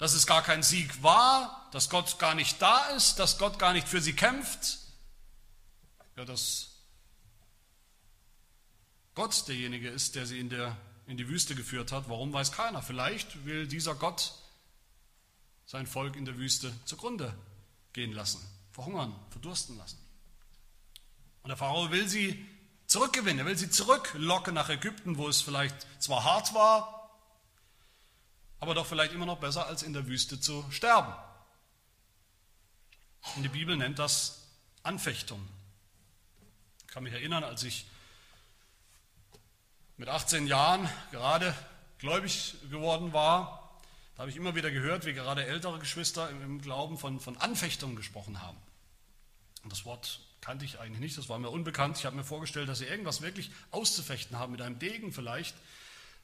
[0.00, 3.74] dass es gar kein Sieg war, dass Gott gar nicht da ist, dass Gott gar
[3.74, 4.78] nicht für sie kämpft.
[6.16, 6.70] Ja, dass
[9.14, 10.74] Gott derjenige ist, der sie in, der,
[11.06, 12.08] in die Wüste geführt hat.
[12.08, 12.80] Warum weiß keiner.
[12.80, 14.32] Vielleicht will dieser Gott
[15.66, 17.36] sein Volk in der Wüste zugrunde
[17.92, 18.40] gehen lassen,
[18.72, 19.98] verhungern, verdursten lassen.
[21.42, 22.42] Und der Pharao will sie
[22.86, 26.99] zurückgewinnen, er will sie zurücklocken nach Ägypten, wo es vielleicht zwar hart war,
[28.60, 31.12] aber doch vielleicht immer noch besser, als in der Wüste zu sterben.
[33.36, 34.42] Und die Bibel nennt das
[34.82, 35.46] Anfechtung.
[36.86, 37.86] Ich kann mich erinnern, als ich
[39.96, 41.54] mit 18 Jahren gerade
[41.98, 43.78] gläubig geworden war,
[44.14, 47.96] da habe ich immer wieder gehört, wie gerade ältere Geschwister im Glauben von, von Anfechtung
[47.96, 48.58] gesprochen haben.
[49.62, 51.98] Und das Wort kannte ich eigentlich nicht, das war mir unbekannt.
[51.98, 55.54] Ich habe mir vorgestellt, dass sie irgendwas wirklich auszufechten haben, mit einem Degen vielleicht.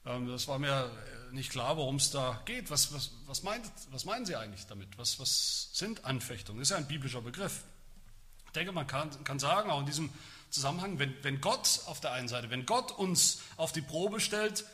[0.06, 0.90] Ähm, das war mir
[1.32, 2.70] nicht klar, worum es da geht.
[2.70, 4.96] Was, was, was, meint, was meinen Sie eigentlich damit?
[4.96, 6.60] Was, was sind Anfechtungen?
[6.60, 7.64] Das ist ja ein biblischer Begriff.
[8.46, 10.10] Ich denke, man kann, kann sagen, auch in diesem
[10.50, 14.64] Zusammenhang, wenn, wenn Gott auf der einen Seite, wenn Gott uns auf die Probe stellt,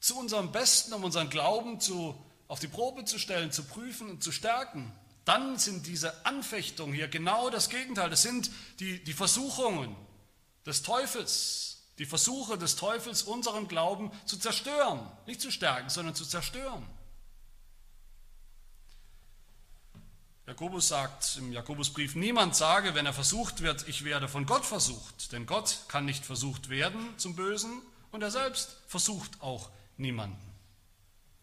[0.00, 4.22] zu unserem Besten, um unseren Glauben zu, auf die Probe zu stellen, zu prüfen und
[4.22, 4.92] zu stärken,
[5.24, 8.08] dann sind diese Anfechtungen hier genau das Gegenteil.
[8.08, 9.94] Das sind die, die Versuchungen
[10.64, 15.00] des Teufels, die Versuche des Teufels, unseren Glauben zu zerstören.
[15.26, 16.86] Nicht zu stärken, sondern zu zerstören.
[20.46, 25.32] Jakobus sagt im Jakobusbrief, niemand sage, wenn er versucht wird, ich werde von Gott versucht.
[25.32, 27.82] Denn Gott kann nicht versucht werden zum Bösen
[28.12, 30.40] und er selbst versucht auch niemanden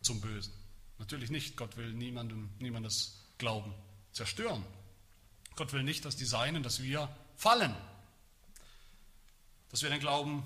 [0.01, 0.53] zum Bösen.
[0.97, 3.75] Natürlich nicht, Gott will niemandem, niemandes Glauben
[4.11, 4.65] zerstören.
[5.55, 7.75] Gott will nicht, dass die Seinen, dass wir fallen,
[9.75, 10.41] dass wir den Glauben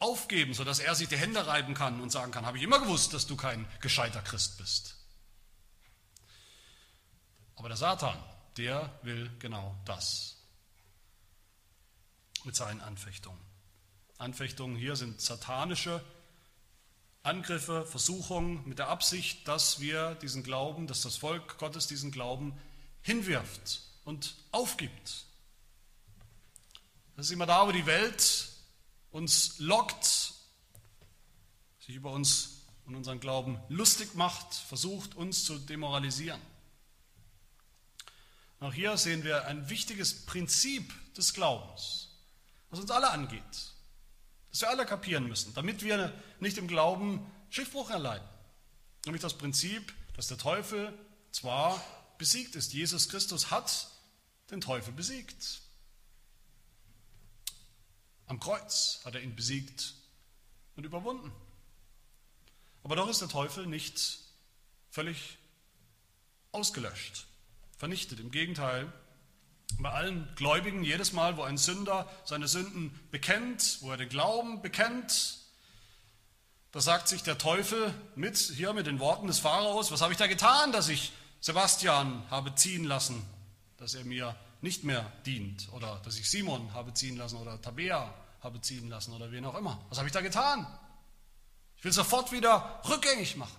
[0.00, 3.14] aufgeben, sodass er sich die Hände reiben kann und sagen kann, habe ich immer gewusst,
[3.14, 4.96] dass du kein gescheiter Christ bist.
[7.54, 8.20] Aber der Satan,
[8.56, 10.38] der will genau das
[12.42, 13.38] mit seinen Anfechtungen.
[14.16, 16.04] Anfechtungen hier sind satanische
[17.22, 22.58] Angriffe, Versuchungen mit der Absicht, dass wir diesen Glauben, dass das Volk Gottes diesen Glauben
[23.00, 25.27] hinwirft und aufgibt.
[27.18, 28.48] Das ist immer da, wo die Welt
[29.10, 30.34] uns lockt,
[31.80, 36.40] sich über uns und unseren Glauben lustig macht, versucht uns zu demoralisieren.
[38.60, 42.10] Auch hier sehen wir ein wichtiges Prinzip des Glaubens,
[42.70, 43.42] was uns alle angeht,
[44.50, 48.28] das wir alle kapieren müssen, damit wir nicht im Glauben Schiffbruch erleiden.
[49.06, 50.96] Nämlich das Prinzip, dass der Teufel
[51.32, 51.82] zwar
[52.16, 53.88] besiegt ist, Jesus Christus hat
[54.52, 55.62] den Teufel besiegt.
[58.28, 59.94] Am Kreuz hat er ihn besiegt
[60.76, 61.32] und überwunden.
[62.84, 64.20] Aber doch ist der Teufel nicht
[64.90, 65.38] völlig
[66.52, 67.26] ausgelöscht
[67.76, 68.20] vernichtet.
[68.20, 68.92] Im Gegenteil,
[69.78, 74.62] bei allen Gläubigen, jedes Mal, wo ein Sünder seine Sünden bekennt, wo er den Glauben
[74.62, 75.38] bekennt,
[76.72, 80.18] da sagt sich der Teufel mit, hier mit den Worten des Pharaos, was habe ich
[80.18, 83.24] da getan, dass ich Sebastian habe ziehen lassen,
[83.78, 88.14] dass er mir nicht mehr dient oder dass ich Simon habe ziehen lassen oder Tabea
[88.40, 89.84] habe ziehen lassen oder wen auch immer.
[89.88, 90.66] Was habe ich da getan?
[91.76, 93.56] Ich will sofort wieder rückgängig machen.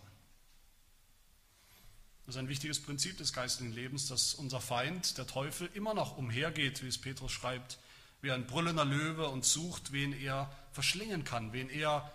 [2.26, 6.18] Das ist ein wichtiges Prinzip des geistlichen Lebens, dass unser Feind, der Teufel, immer noch
[6.18, 7.80] umhergeht, wie es Petrus schreibt,
[8.22, 12.12] wie ein brüllender Löwe und sucht, wen er verschlingen kann, wen er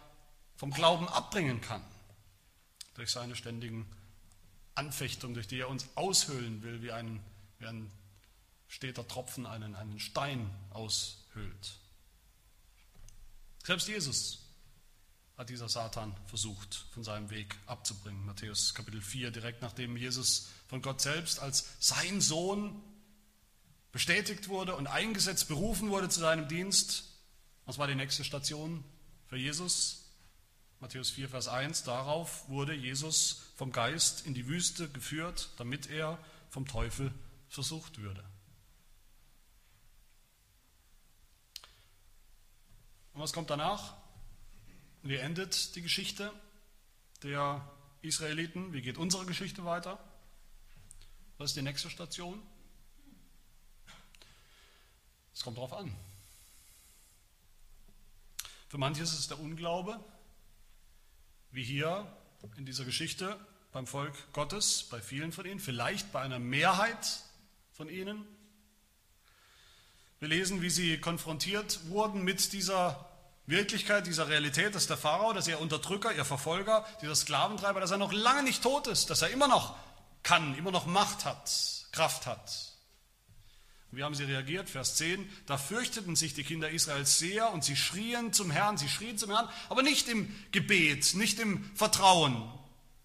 [0.57, 1.83] vom Glauben abbringen kann.
[2.95, 3.87] Durch seine ständigen
[4.75, 7.21] Anfechtungen, durch die er uns aushöhlen will, wie ein,
[7.59, 7.91] wie ein
[8.75, 11.79] steter Tropfen einen, einen Stein aushöhlt.
[13.63, 14.41] Selbst Jesus
[15.37, 18.27] hat dieser Satan versucht, von seinem Weg abzubringen.
[18.27, 22.83] Matthäus Kapitel 4, direkt nachdem Jesus von Gott selbst als sein Sohn
[23.93, 27.05] bestätigt wurde und eingesetzt, berufen wurde zu seinem Dienst.
[27.67, 28.83] Was war die nächste Station
[29.29, 30.05] für Jesus?
[30.81, 31.85] Matthäus 4, Vers 1.
[31.85, 36.19] Darauf wurde Jesus vom Geist in die Wüste geführt, damit er
[36.51, 37.15] vom Teufel
[37.49, 38.25] versucht würde.
[43.15, 43.95] Und was kommt danach?
[45.03, 46.33] Wie endet die Geschichte
[47.23, 47.67] der
[48.03, 48.73] Israeliten?
[48.73, 49.99] Wie geht unsere Geschichte weiter?
[51.39, 52.43] Was ist die nächste Station?
[55.33, 55.95] Es kommt darauf an.
[58.69, 60.03] Für manche ist es der Unglaube,
[61.51, 62.13] wie hier
[62.57, 63.39] in dieser Geschichte
[63.73, 67.23] beim Volk Gottes, bei vielen von ihnen, vielleicht bei einer Mehrheit
[67.73, 68.27] von ihnen.
[70.25, 73.11] Wir lesen, wie sie konfrontiert wurden mit dieser
[73.45, 77.99] Wirklichkeit dieser Realität, dass der Pharao, dass ihr Unterdrücker, ihr Verfolger, dieser Sklaventreiber, dass er
[77.99, 79.77] noch lange nicht tot ist, dass er immer noch
[80.23, 81.51] kann, immer noch Macht hat,
[81.93, 82.73] Kraft hat.
[83.93, 84.71] Und wie haben sie reagiert?
[84.71, 88.89] Vers 10, da fürchteten sich die Kinder Israels sehr und sie schrien zum Herrn, sie
[88.89, 92.51] schrien zum Herrn, aber nicht im Gebet, nicht im Vertrauen,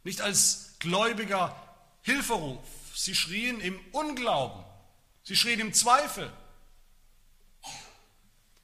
[0.06, 1.54] nicht als gläubiger
[2.02, 2.64] Hilferuf.
[2.96, 4.64] Sie schrien im Unglauben,
[5.24, 6.32] sie schrien im Zweifel.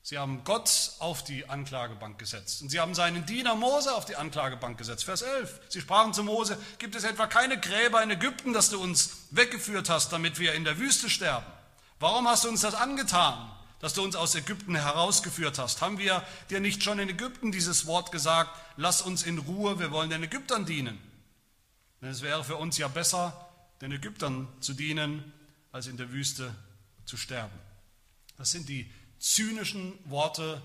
[0.08, 4.16] Sie haben Gott auf die Anklagebank gesetzt und sie haben seinen Diener Mose auf die
[4.16, 5.04] Anklagebank gesetzt.
[5.04, 5.62] Vers 11.
[5.70, 9.90] Sie sprachen zu Mose, gibt es etwa keine Gräber in Ägypten, dass du uns weggeführt
[9.90, 11.48] hast, damit wir in der Wüste sterben?
[12.00, 15.82] Warum hast du uns das angetan, dass du uns aus Ägypten herausgeführt hast?
[15.82, 19.90] Haben wir dir nicht schon in Ägypten dieses Wort gesagt, lass uns in Ruhe, wir
[19.90, 21.00] wollen den Ägyptern dienen?
[22.04, 23.50] Denn es wäre für uns ja besser,
[23.82, 25.34] den Ägyptern zu dienen,
[25.72, 26.54] als in der Wüste
[27.06, 27.58] zu sterben.
[28.38, 28.88] Das sind die
[29.20, 30.62] zynischen Worte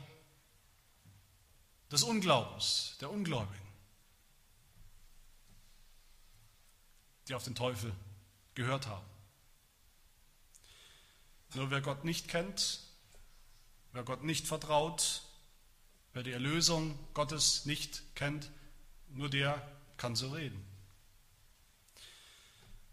[1.90, 3.66] des Unglaubens, der Ungläubigen,
[7.28, 7.92] die auf den Teufel
[8.54, 9.06] gehört haben.
[11.54, 12.80] Nur wer Gott nicht kennt,
[13.92, 15.22] wer Gott nicht vertraut,
[16.12, 18.50] wer die Erlösung Gottes nicht kennt,
[19.08, 19.60] nur der
[19.96, 20.64] kann so reden.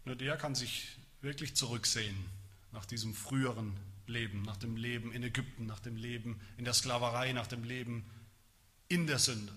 [0.04, 2.28] Nur der kann sich wirklich zurücksehen
[2.72, 3.78] nach diesem früheren
[4.08, 8.04] Leben, nach dem Leben in Ägypten, nach dem Leben in der Sklaverei, nach dem Leben
[8.88, 9.52] in der Sünde.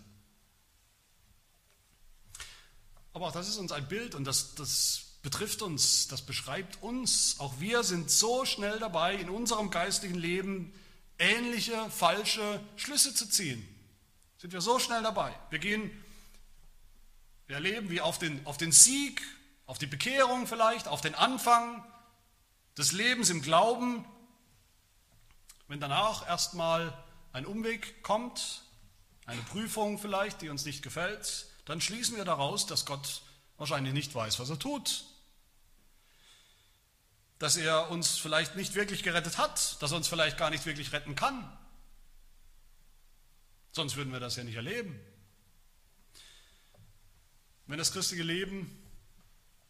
[3.14, 7.40] Aber auch das ist uns ein Bild und das, das betrifft uns, das beschreibt uns.
[7.40, 10.74] Auch wir sind so schnell dabei, in unserem geistlichen Leben
[11.20, 13.68] ähnliche falsche Schlüsse zu ziehen.
[14.38, 15.36] Sind wir so schnell dabei.
[15.50, 15.92] Wir gehen,
[17.48, 19.22] wir erleben wie auf den, auf den Sieg,
[19.66, 21.86] auf die Bekehrung vielleicht, auf den Anfang,
[22.78, 24.06] des Lebens im Glauben,
[25.72, 26.94] wenn danach erstmal
[27.32, 28.64] ein Umweg kommt,
[29.26, 33.22] eine Prüfung vielleicht, die uns nicht gefällt, dann schließen wir daraus, dass Gott
[33.58, 35.06] wahrscheinlich nicht weiß, was er tut.
[37.40, 40.92] Dass er uns vielleicht nicht wirklich gerettet hat, dass er uns vielleicht gar nicht wirklich
[40.92, 41.58] retten kann.
[43.72, 45.00] Sonst würden wir das ja nicht erleben.
[47.68, 48.78] Wenn das christliche Leben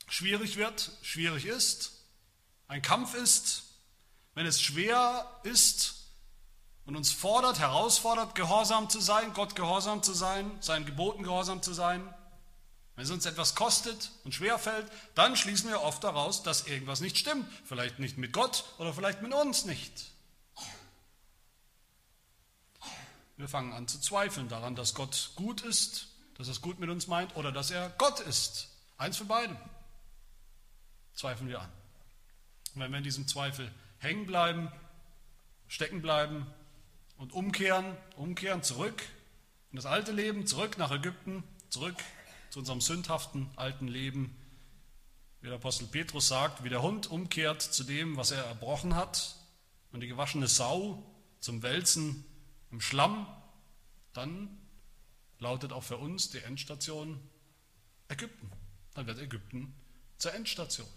[0.08, 1.92] schwierig wird, schwierig ist,
[2.68, 3.71] ein Kampf ist,
[4.34, 5.96] wenn es schwer ist
[6.86, 11.74] und uns fordert, herausfordert, gehorsam zu sein, Gott gehorsam zu sein, seinen Geboten gehorsam zu
[11.74, 12.02] sein,
[12.96, 17.00] wenn es uns etwas kostet und schwer fällt, dann schließen wir oft daraus, dass irgendwas
[17.00, 17.48] nicht stimmt.
[17.66, 20.12] Vielleicht nicht mit Gott oder vielleicht mit uns nicht.
[23.38, 26.90] Wir fangen an zu zweifeln daran, dass Gott gut ist, dass er es gut mit
[26.90, 28.68] uns meint oder dass er Gott ist.
[28.98, 29.58] Eins von beiden.
[31.16, 31.72] Zweifeln wir an.
[32.76, 34.72] Und wenn wir in diesem Zweifel hängen bleiben,
[35.68, 36.48] stecken bleiben
[37.18, 39.04] und umkehren, umkehren zurück
[39.70, 41.96] in das alte Leben, zurück nach Ägypten, zurück
[42.50, 44.36] zu unserem sündhaften alten Leben,
[45.40, 49.36] wie der Apostel Petrus sagt, wie der Hund umkehrt zu dem, was er erbrochen hat
[49.92, 51.04] und die gewaschene Sau
[51.40, 52.26] zum Wälzen
[52.72, 53.28] im Schlamm,
[54.14, 54.50] dann
[55.40, 57.20] lautet auch für uns die Endstation
[58.10, 58.52] Ägypten.
[58.94, 59.74] Dann wird Ägypten
[60.18, 60.88] zur Endstation.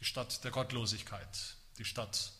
[0.00, 2.32] Die Stadt der Gottlosigkeit, die Stadt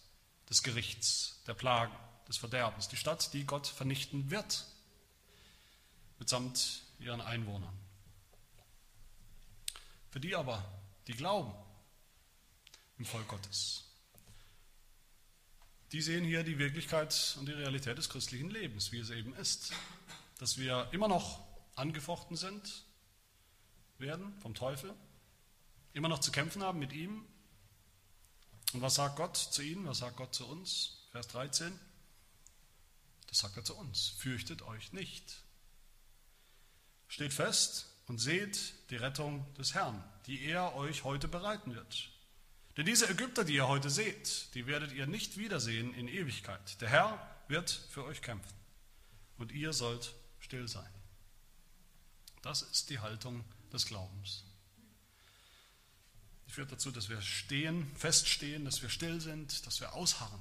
[0.49, 1.95] des Gerichts, der Plagen,
[2.29, 4.67] des Verderbens, die Stadt, die Gott vernichten wird,
[6.19, 7.77] mitsamt ihren Einwohnern.
[10.11, 10.65] Für die aber,
[11.07, 11.55] die glauben
[12.99, 13.85] im Volk Gottes,
[15.93, 19.73] die sehen hier die Wirklichkeit und die Realität des christlichen Lebens, wie es eben ist.
[20.39, 21.45] Dass wir immer noch
[21.75, 22.85] angefochten sind,
[23.99, 24.95] werden vom Teufel,
[25.93, 27.27] immer noch zu kämpfen haben mit ihm.
[28.73, 29.87] Und was sagt Gott zu ihnen?
[29.87, 30.99] Was sagt Gott zu uns?
[31.13, 31.79] Vers 13.
[33.27, 34.11] Das sagt er zu uns.
[34.19, 35.43] Fürchtet euch nicht.
[37.09, 42.11] Steht fest und seht die Rettung des Herrn, die er euch heute bereiten wird.
[42.77, 46.81] Denn diese Ägypter, die ihr heute seht, die werdet ihr nicht wiedersehen in Ewigkeit.
[46.81, 48.57] Der Herr wird für euch kämpfen
[49.39, 50.91] und ihr sollt still sein.
[52.43, 54.45] Das ist die Haltung des Glaubens.
[56.51, 60.41] Die führt dazu, dass wir stehen, feststehen, dass wir still sind, dass wir ausharren.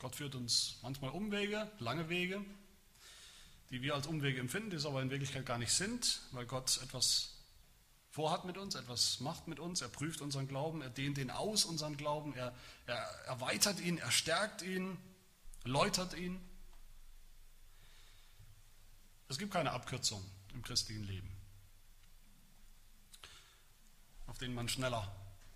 [0.00, 2.44] Gott führt uns manchmal Umwege, lange Wege,
[3.70, 6.80] die wir als Umwege empfinden, die es aber in Wirklichkeit gar nicht sind, weil Gott
[6.82, 7.36] etwas
[8.10, 11.66] vorhat mit uns, etwas macht mit uns, er prüft unseren Glauben, er dehnt ihn aus,
[11.66, 12.52] unseren Glauben, er,
[12.86, 12.96] er
[13.26, 14.98] erweitert ihn, er stärkt ihn,
[15.62, 16.40] läutert ihn.
[19.28, 20.20] Es gibt keine Abkürzung
[20.52, 21.30] im christlichen Leben,
[24.26, 25.14] auf denen man schneller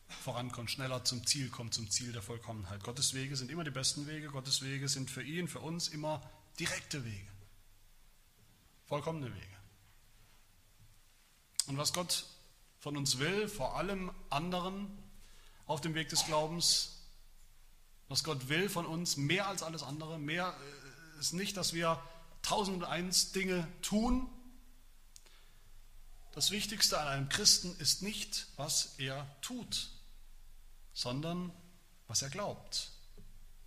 [0.09, 2.83] vorankommt, schneller zum Ziel kommt, zum Ziel der Vollkommenheit.
[2.83, 6.23] Gottes Wege sind immer die besten Wege, Gottes Wege sind für ihn, für uns immer
[6.59, 7.31] direkte Wege,
[8.87, 9.57] vollkommene Wege.
[11.67, 12.25] Und was Gott
[12.79, 14.97] von uns will, vor allem anderen
[15.67, 16.99] auf dem Weg des Glaubens,
[18.09, 22.03] was Gott will von uns, mehr als alles andere, mehr äh, ist nicht, dass wir
[22.43, 24.27] tausend und eins Dinge tun.
[26.39, 29.89] Das Wichtigste an einem Christen ist nicht, was er tut,
[30.95, 31.53] sondern
[32.07, 32.93] was er glaubt,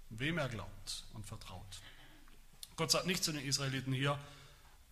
[0.09, 1.81] wem er glaubt und vertraut.
[2.77, 4.17] Gott sagt nicht zu den Israeliten hier,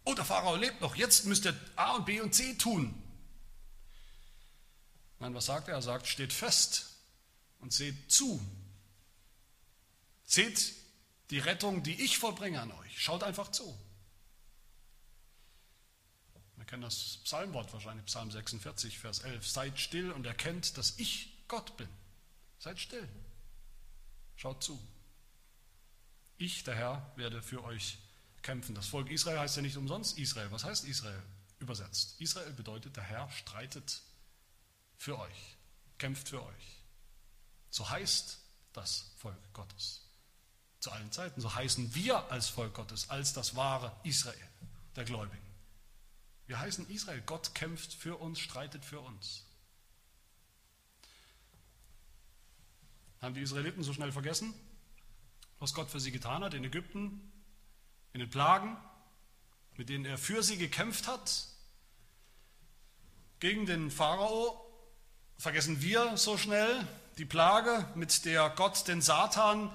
[0.03, 3.01] oh, der Pharao lebt noch, jetzt müsst ihr A und B und C tun.
[5.19, 5.75] Nein, was sagt er?
[5.75, 6.97] Er sagt, steht fest
[7.59, 8.45] und seht zu.
[10.25, 10.73] Seht
[11.29, 13.01] die Rettung, die ich vollbringe an euch.
[13.01, 13.73] Schaut einfach zu.
[16.69, 19.47] Kennen das Psalmwort wahrscheinlich, Psalm 46, Vers 11.
[19.47, 21.89] Seid still und erkennt, dass ich Gott bin.
[22.59, 23.09] Seid still.
[24.35, 24.79] Schaut zu.
[26.37, 27.97] Ich, der Herr, werde für euch
[28.43, 28.75] kämpfen.
[28.75, 30.51] Das Volk Israel heißt ja nicht umsonst Israel.
[30.51, 31.19] Was heißt Israel
[31.57, 32.21] übersetzt?
[32.21, 34.03] Israel bedeutet, der Herr streitet
[34.95, 35.57] für euch,
[35.97, 36.83] kämpft für euch.
[37.71, 38.37] So heißt
[38.73, 40.01] das Volk Gottes.
[40.79, 41.41] Zu allen Zeiten.
[41.41, 44.37] So heißen wir als Volk Gottes, als das wahre Israel
[44.95, 45.48] der Gläubigen.
[46.49, 47.21] Wir heißen Israel.
[47.27, 49.45] Gott kämpft für uns, streitet für uns.
[53.21, 54.55] Haben die Israeliten so schnell vergessen,
[55.59, 57.31] was Gott für sie getan hat in Ägypten,
[58.13, 58.75] in den Plagen,
[59.77, 61.45] mit denen er für sie gekämpft hat,
[63.39, 64.59] gegen den Pharao
[65.37, 66.87] vergessen wir so schnell
[67.19, 69.71] die Plage, mit der Gott den Satan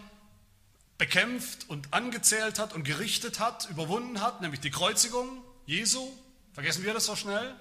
[0.98, 6.12] bekämpft und angezählt hat und gerichtet hat, überwunden hat, nämlich die Kreuzigung Jesu.
[6.54, 7.54] Vergessen wir das so schnell?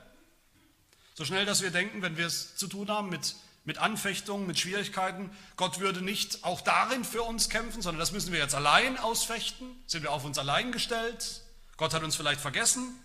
[1.15, 3.35] So schnell, dass wir denken, wenn wir es zu tun haben mit,
[3.65, 8.31] mit Anfechtungen, mit Schwierigkeiten, Gott würde nicht auch darin für uns kämpfen, sondern das müssen
[8.31, 9.75] wir jetzt allein ausfechten.
[9.87, 11.41] Sind wir auf uns allein gestellt?
[11.75, 12.95] Gott hat uns vielleicht vergessen.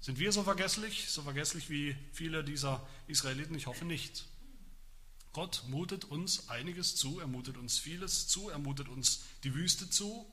[0.00, 3.54] Sind wir so vergesslich, so vergesslich wie viele dieser Israeliten?
[3.54, 4.24] Ich hoffe nicht.
[5.32, 9.88] Gott mutet uns einiges zu, er mutet uns vieles zu, er mutet uns die Wüste
[9.88, 10.26] zu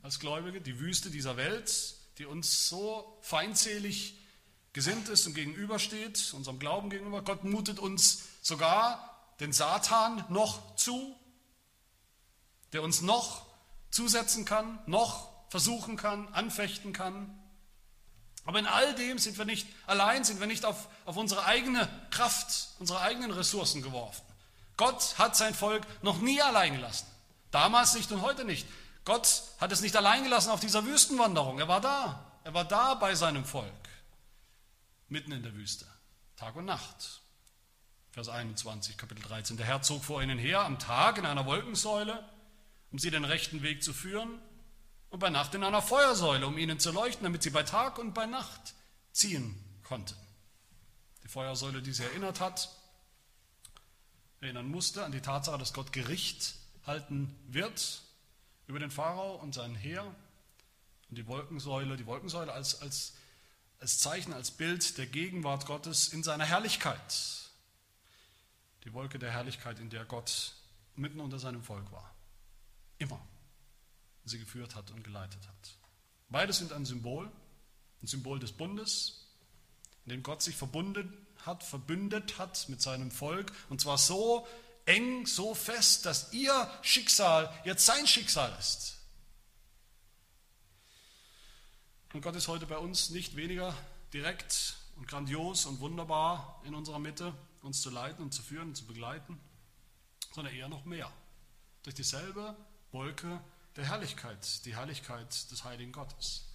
[0.00, 4.18] als Gläubige, die Wüste dieser Welt, die uns so feindselig
[4.72, 7.22] gesinnt ist und gegenübersteht, unserem Glauben gegenüber.
[7.22, 11.16] Gott mutet uns sogar den Satan noch zu,
[12.72, 13.46] der uns noch
[13.90, 17.40] zusetzen kann, noch versuchen kann, anfechten kann.
[18.44, 21.88] Aber in all dem sind wir nicht allein, sind wir nicht auf, auf unsere eigene
[22.10, 24.22] Kraft, unsere eigenen Ressourcen geworfen.
[24.76, 27.06] Gott hat sein Volk noch nie allein gelassen.
[27.52, 28.66] Damals nicht und heute nicht.
[29.04, 31.58] Gott hat es nicht allein gelassen auf dieser Wüstenwanderung.
[31.58, 32.32] Er war da.
[32.44, 33.72] Er war da bei seinem Volk.
[35.08, 35.86] Mitten in der Wüste.
[36.36, 37.20] Tag und Nacht.
[38.12, 39.56] Vers 21, Kapitel 13.
[39.56, 42.24] Der Herr zog vor ihnen her am Tag in einer Wolkensäule,
[42.92, 44.38] um sie den rechten Weg zu führen
[45.10, 48.14] und bei Nacht in einer Feuersäule, um ihnen zu leuchten, damit sie bei Tag und
[48.14, 48.74] bei Nacht
[49.12, 50.16] ziehen konnten.
[51.24, 52.70] Die Feuersäule, die sie erinnert hat,
[54.40, 56.54] erinnern musste an die Tatsache, dass Gott Gericht
[56.86, 58.03] halten wird
[58.66, 60.04] über den Pharao und sein Heer.
[61.10, 63.14] Und die Wolkensäule, die Wolkensäule als, als,
[63.80, 67.50] als Zeichen, als Bild der Gegenwart Gottes in seiner Herrlichkeit.
[68.84, 70.54] Die Wolke der Herrlichkeit, in der Gott
[70.96, 72.14] mitten unter seinem Volk war.
[72.98, 73.20] Immer
[74.24, 75.76] sie geführt hat und geleitet hat.
[76.28, 77.30] Beides sind ein Symbol,
[78.02, 79.26] ein Symbol des Bundes,
[80.04, 84.46] in dem Gott sich verbunden hat, verbündet hat mit seinem Volk und zwar so
[84.86, 88.98] eng, so fest, dass ihr Schicksal jetzt sein Schicksal ist.
[92.12, 93.76] Und Gott ist heute bei uns nicht weniger
[94.12, 98.76] direkt und grandios und wunderbar in unserer Mitte, uns zu leiten und zu führen und
[98.76, 99.40] zu begleiten,
[100.32, 101.10] sondern eher noch mehr.
[101.82, 102.56] Durch dieselbe
[102.92, 103.40] Wolke
[103.76, 106.46] der Herrlichkeit, die Herrlichkeit des heiligen Gottes.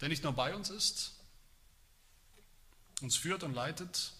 [0.00, 1.14] Der nicht nur bei uns ist,
[3.00, 4.12] uns führt und leitet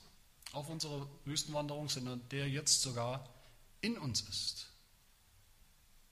[0.53, 3.29] auf unsere Wüstenwanderung, sondern der jetzt sogar
[3.81, 4.67] in uns ist.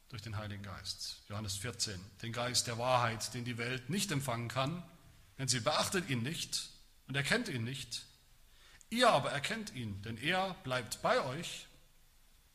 [0.09, 1.23] Durch den Heiligen Geist.
[1.29, 2.01] Johannes 14.
[2.23, 4.83] Den Geist der Wahrheit, den die Welt nicht empfangen kann,
[5.39, 6.71] denn sie beachtet ihn nicht
[7.09, 8.05] und erkennt ihn nicht.
[8.89, 11.67] Ihr aber erkennt ihn, denn er bleibt bei euch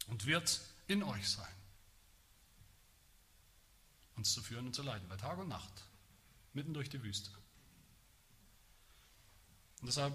[0.07, 1.47] und wird in euch sein
[4.21, 5.73] uns zu führen und zu leiten, bei Tag und Nacht,
[6.53, 7.31] mitten durch die Wüste.
[9.79, 10.13] Und deshalb,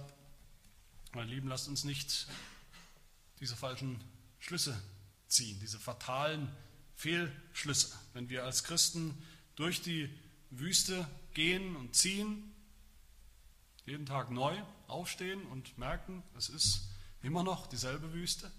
[1.16, 2.26] meine Lieben, lasst uns nicht
[3.40, 3.98] diese falschen
[4.38, 4.78] Schlüsse
[5.28, 6.54] ziehen, diese fatalen
[6.94, 9.16] Fehlschlüsse, wenn wir als Christen
[9.54, 10.10] durch die
[10.50, 12.54] Wüste gehen und ziehen,
[13.86, 16.82] jeden Tag neu aufstehen und merken, es ist
[17.22, 18.52] immer noch dieselbe Wüste,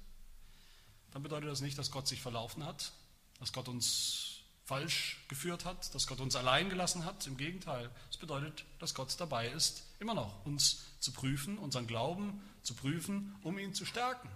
[1.11, 2.91] dann bedeutet das nicht, dass Gott sich verlaufen hat,
[3.39, 7.27] dass Gott uns falsch geführt hat, dass Gott uns allein gelassen hat.
[7.27, 12.41] Im Gegenteil, es bedeutet, dass Gott dabei ist, immer noch uns zu prüfen, unseren Glauben
[12.63, 14.29] zu prüfen, um ihn zu stärken,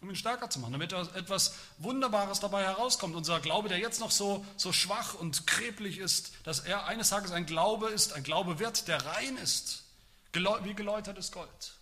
[0.00, 3.16] um ihn stärker zu machen, damit etwas Wunderbares dabei herauskommt.
[3.16, 7.30] Unser Glaube, der jetzt noch so, so schwach und kreblich ist, dass er eines Tages
[7.30, 9.84] ein Glaube ist, ein Glaube wird, der rein ist,
[10.32, 11.74] wie geläutertes Gold.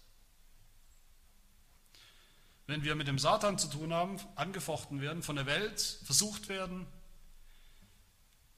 [2.66, 6.86] Wenn wir mit dem Satan zu tun haben, angefochten werden, von der Welt versucht werden,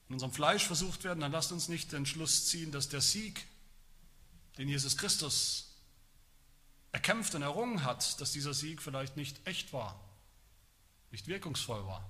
[0.07, 3.47] in unserem Fleisch versucht werden, dann lasst uns nicht den Schluss ziehen, dass der Sieg,
[4.57, 5.75] den Jesus Christus
[6.91, 9.99] erkämpft und errungen hat, dass dieser Sieg vielleicht nicht echt war,
[11.11, 12.09] nicht wirkungsvoll war,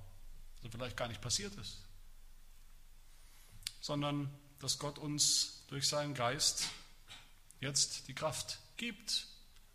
[0.57, 1.79] also vielleicht gar nicht passiert ist,
[3.81, 4.29] sondern
[4.59, 6.69] dass Gott uns durch seinen Geist
[7.59, 9.27] jetzt die Kraft gibt,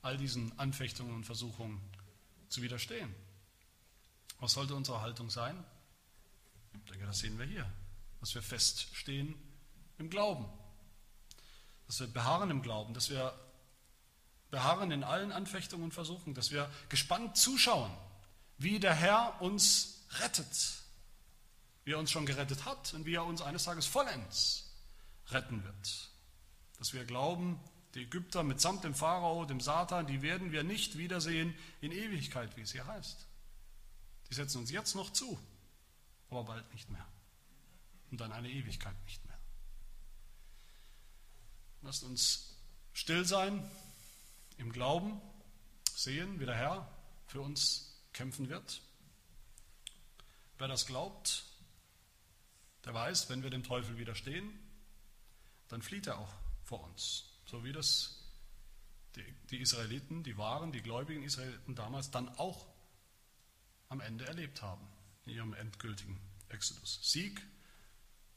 [0.03, 1.81] all diesen Anfechtungen und Versuchungen
[2.49, 3.15] zu widerstehen.
[4.39, 5.63] Was sollte unsere Haltung sein?
[6.73, 7.71] Ich denke, das sehen wir hier.
[8.21, 9.35] Dass wir feststehen
[9.99, 10.47] im Glauben.
[11.91, 12.95] Dass wir beharren im Glauben.
[12.95, 13.37] Dass wir
[14.53, 16.35] beharren in allen Anfechtungen und Versuchen.
[16.35, 17.91] Dass wir gespannt zuschauen,
[18.59, 20.85] wie der Herr uns rettet.
[21.83, 24.71] Wie er uns schon gerettet hat und wie er uns eines Tages vollends
[25.31, 26.11] retten wird.
[26.79, 27.59] Dass wir glauben,
[27.95, 32.61] die Ägypter mitsamt dem Pharao, dem Satan, die werden wir nicht wiedersehen in Ewigkeit, wie
[32.61, 33.27] es hier heißt.
[34.31, 35.37] Die setzen uns jetzt noch zu,
[36.31, 37.05] aber bald nicht mehr.
[38.13, 39.30] Und dann eine Ewigkeit nicht mehr.
[41.83, 42.57] Lasst uns
[42.93, 43.71] still sein
[44.59, 45.21] im Glauben,
[45.95, 46.91] sehen, wie der Herr
[47.27, 48.83] für uns kämpfen wird.
[50.59, 51.45] Wer das glaubt,
[52.85, 54.51] der weiß, wenn wir dem Teufel widerstehen,
[55.69, 56.33] dann flieht er auch
[56.65, 57.25] vor uns.
[57.47, 58.21] So wie das
[59.51, 62.67] die, Israeliten, die waren, die gläubigen Israeliten damals dann auch
[63.89, 64.87] am Ende erlebt haben,
[65.25, 67.01] in ihrem endgültigen Exodus.
[67.03, 67.45] Sieg,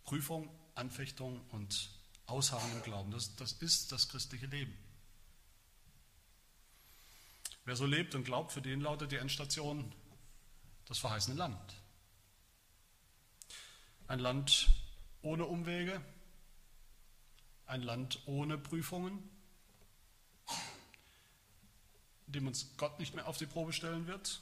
[0.03, 1.89] Prüfung, Anfechtung und
[2.25, 3.11] Ausharren im Glauben.
[3.11, 4.77] Das, das ist das christliche Leben.
[7.65, 9.93] Wer so lebt und glaubt, für den lautet die Endstation
[10.85, 11.75] das verheißene Land.
[14.07, 14.69] Ein Land
[15.21, 16.01] ohne Umwege,
[17.65, 19.29] ein Land ohne Prüfungen,
[22.27, 24.41] in dem uns Gott nicht mehr auf die Probe stellen wird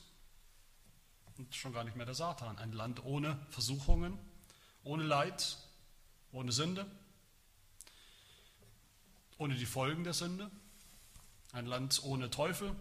[1.38, 2.58] und schon gar nicht mehr der Satan.
[2.58, 4.18] Ein Land ohne Versuchungen,
[4.84, 5.58] ohne Leid,
[6.32, 6.90] ohne Sünde,
[9.42, 10.52] ohne die Folgen der Sünde.
[11.52, 12.76] Ein Land ohne Teufel,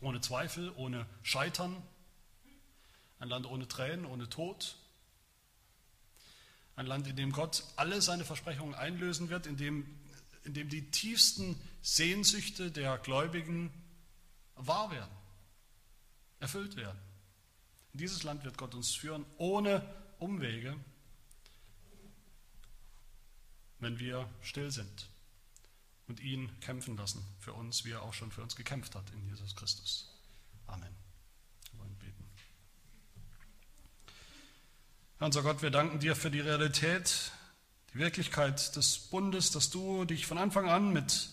[0.00, 1.76] ohne Zweifel, ohne Scheitern.
[3.18, 4.76] Ein Land ohne Tränen, ohne Tod.
[6.74, 9.86] Ein Land, in dem Gott alle seine Versprechungen einlösen wird, in dem,
[10.44, 13.70] in dem die tiefsten Sehnsüchte der Gläubigen
[14.56, 15.12] wahr werden,
[16.40, 16.98] erfüllt werden.
[17.92, 19.86] In dieses Land wird Gott uns führen, ohne
[20.18, 20.78] Umwege,
[23.80, 25.10] wenn wir still sind
[26.08, 29.26] und ihn kämpfen lassen für uns, wie er auch schon für uns gekämpft hat in
[29.28, 30.08] Jesus Christus.
[30.66, 30.94] Amen.
[31.70, 32.24] Wir wollen beten.
[35.18, 37.32] Herr unser Gott, wir danken dir für die Realität,
[37.92, 41.30] die Wirklichkeit des Bundes, dass du dich von Anfang an mit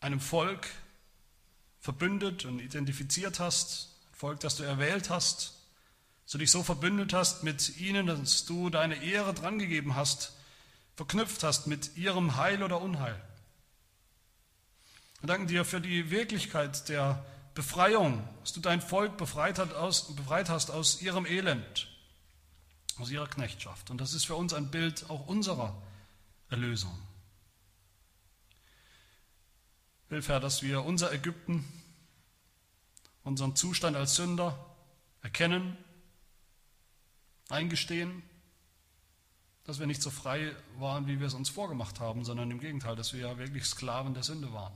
[0.00, 0.68] einem Volk
[1.80, 5.54] verbündet und identifiziert hast, ein Volk, das du erwählt hast,
[6.24, 10.35] dass du dich so verbündet hast mit ihnen, dass du deine Ehre drangegeben hast,
[10.96, 13.20] verknüpft hast mit ihrem Heil oder Unheil.
[15.20, 17.24] Wir danken dir für die Wirklichkeit der
[17.54, 21.88] Befreiung, dass du dein Volk befreit, aus, befreit hast aus ihrem Elend,
[22.98, 23.90] aus ihrer Knechtschaft.
[23.90, 25.80] Und das ist für uns ein Bild auch unserer
[26.48, 26.96] Erlösung.
[30.08, 31.64] Hilf, Herr, dass wir unser Ägypten,
[33.24, 34.56] unseren Zustand als Sünder
[35.22, 35.76] erkennen,
[37.48, 38.22] eingestehen,
[39.66, 42.94] dass wir nicht so frei waren, wie wir es uns vorgemacht haben, sondern im Gegenteil,
[42.96, 44.72] dass wir ja wirklich Sklaven der Sünde waren.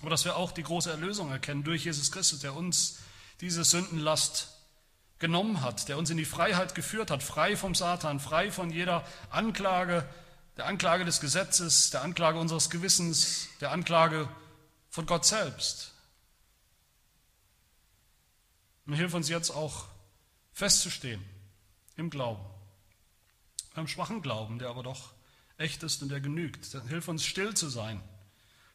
[0.00, 2.98] Aber dass wir auch die große Erlösung erkennen durch Jesus Christus, der uns
[3.40, 4.48] diese Sündenlast
[5.18, 9.06] genommen hat, der uns in die Freiheit geführt hat, frei vom Satan, frei von jeder
[9.30, 10.08] Anklage,
[10.56, 14.28] der Anklage des Gesetzes, der Anklage unseres Gewissens, der Anklage
[14.88, 15.92] von Gott selbst.
[18.86, 19.86] Und hilf uns jetzt auch
[20.52, 21.22] festzustehen
[21.96, 22.44] im Glauben,
[23.76, 25.12] beim schwachen Glauben, der aber doch
[25.58, 26.66] echt ist und der genügt.
[26.88, 28.00] Hilf uns still zu sein.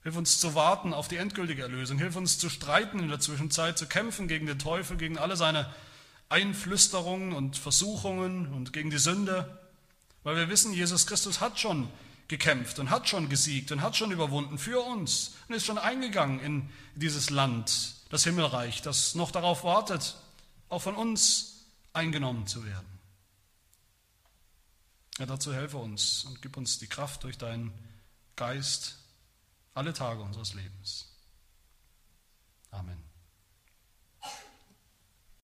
[0.04, 1.97] Hilf uns zu warten auf die endgültige Erlösung.
[1.97, 5.72] Hilf uns zu streiten in der Zwischenzeit, zu kämpfen gegen den Teufel, gegen alle seine
[6.30, 9.60] Einflüsterungen und Versuchungen und gegen die Sünde.
[10.24, 11.89] Weil wir wissen, Jesus Christus hat schon
[12.28, 16.39] gekämpft und hat schon gesiegt und hat schon überwunden für uns und ist schon eingegangen
[16.39, 20.16] in dieses Land, das Himmelreich, das noch darauf wartet,
[20.70, 22.91] auch von uns eingenommen zu werden.
[25.22, 27.72] Ja, dazu helfe uns und gib uns die Kraft durch deinen
[28.36, 28.98] Geist
[29.76, 31.16] alle Tage unseres Lebens.
[32.72, 33.11] Amen.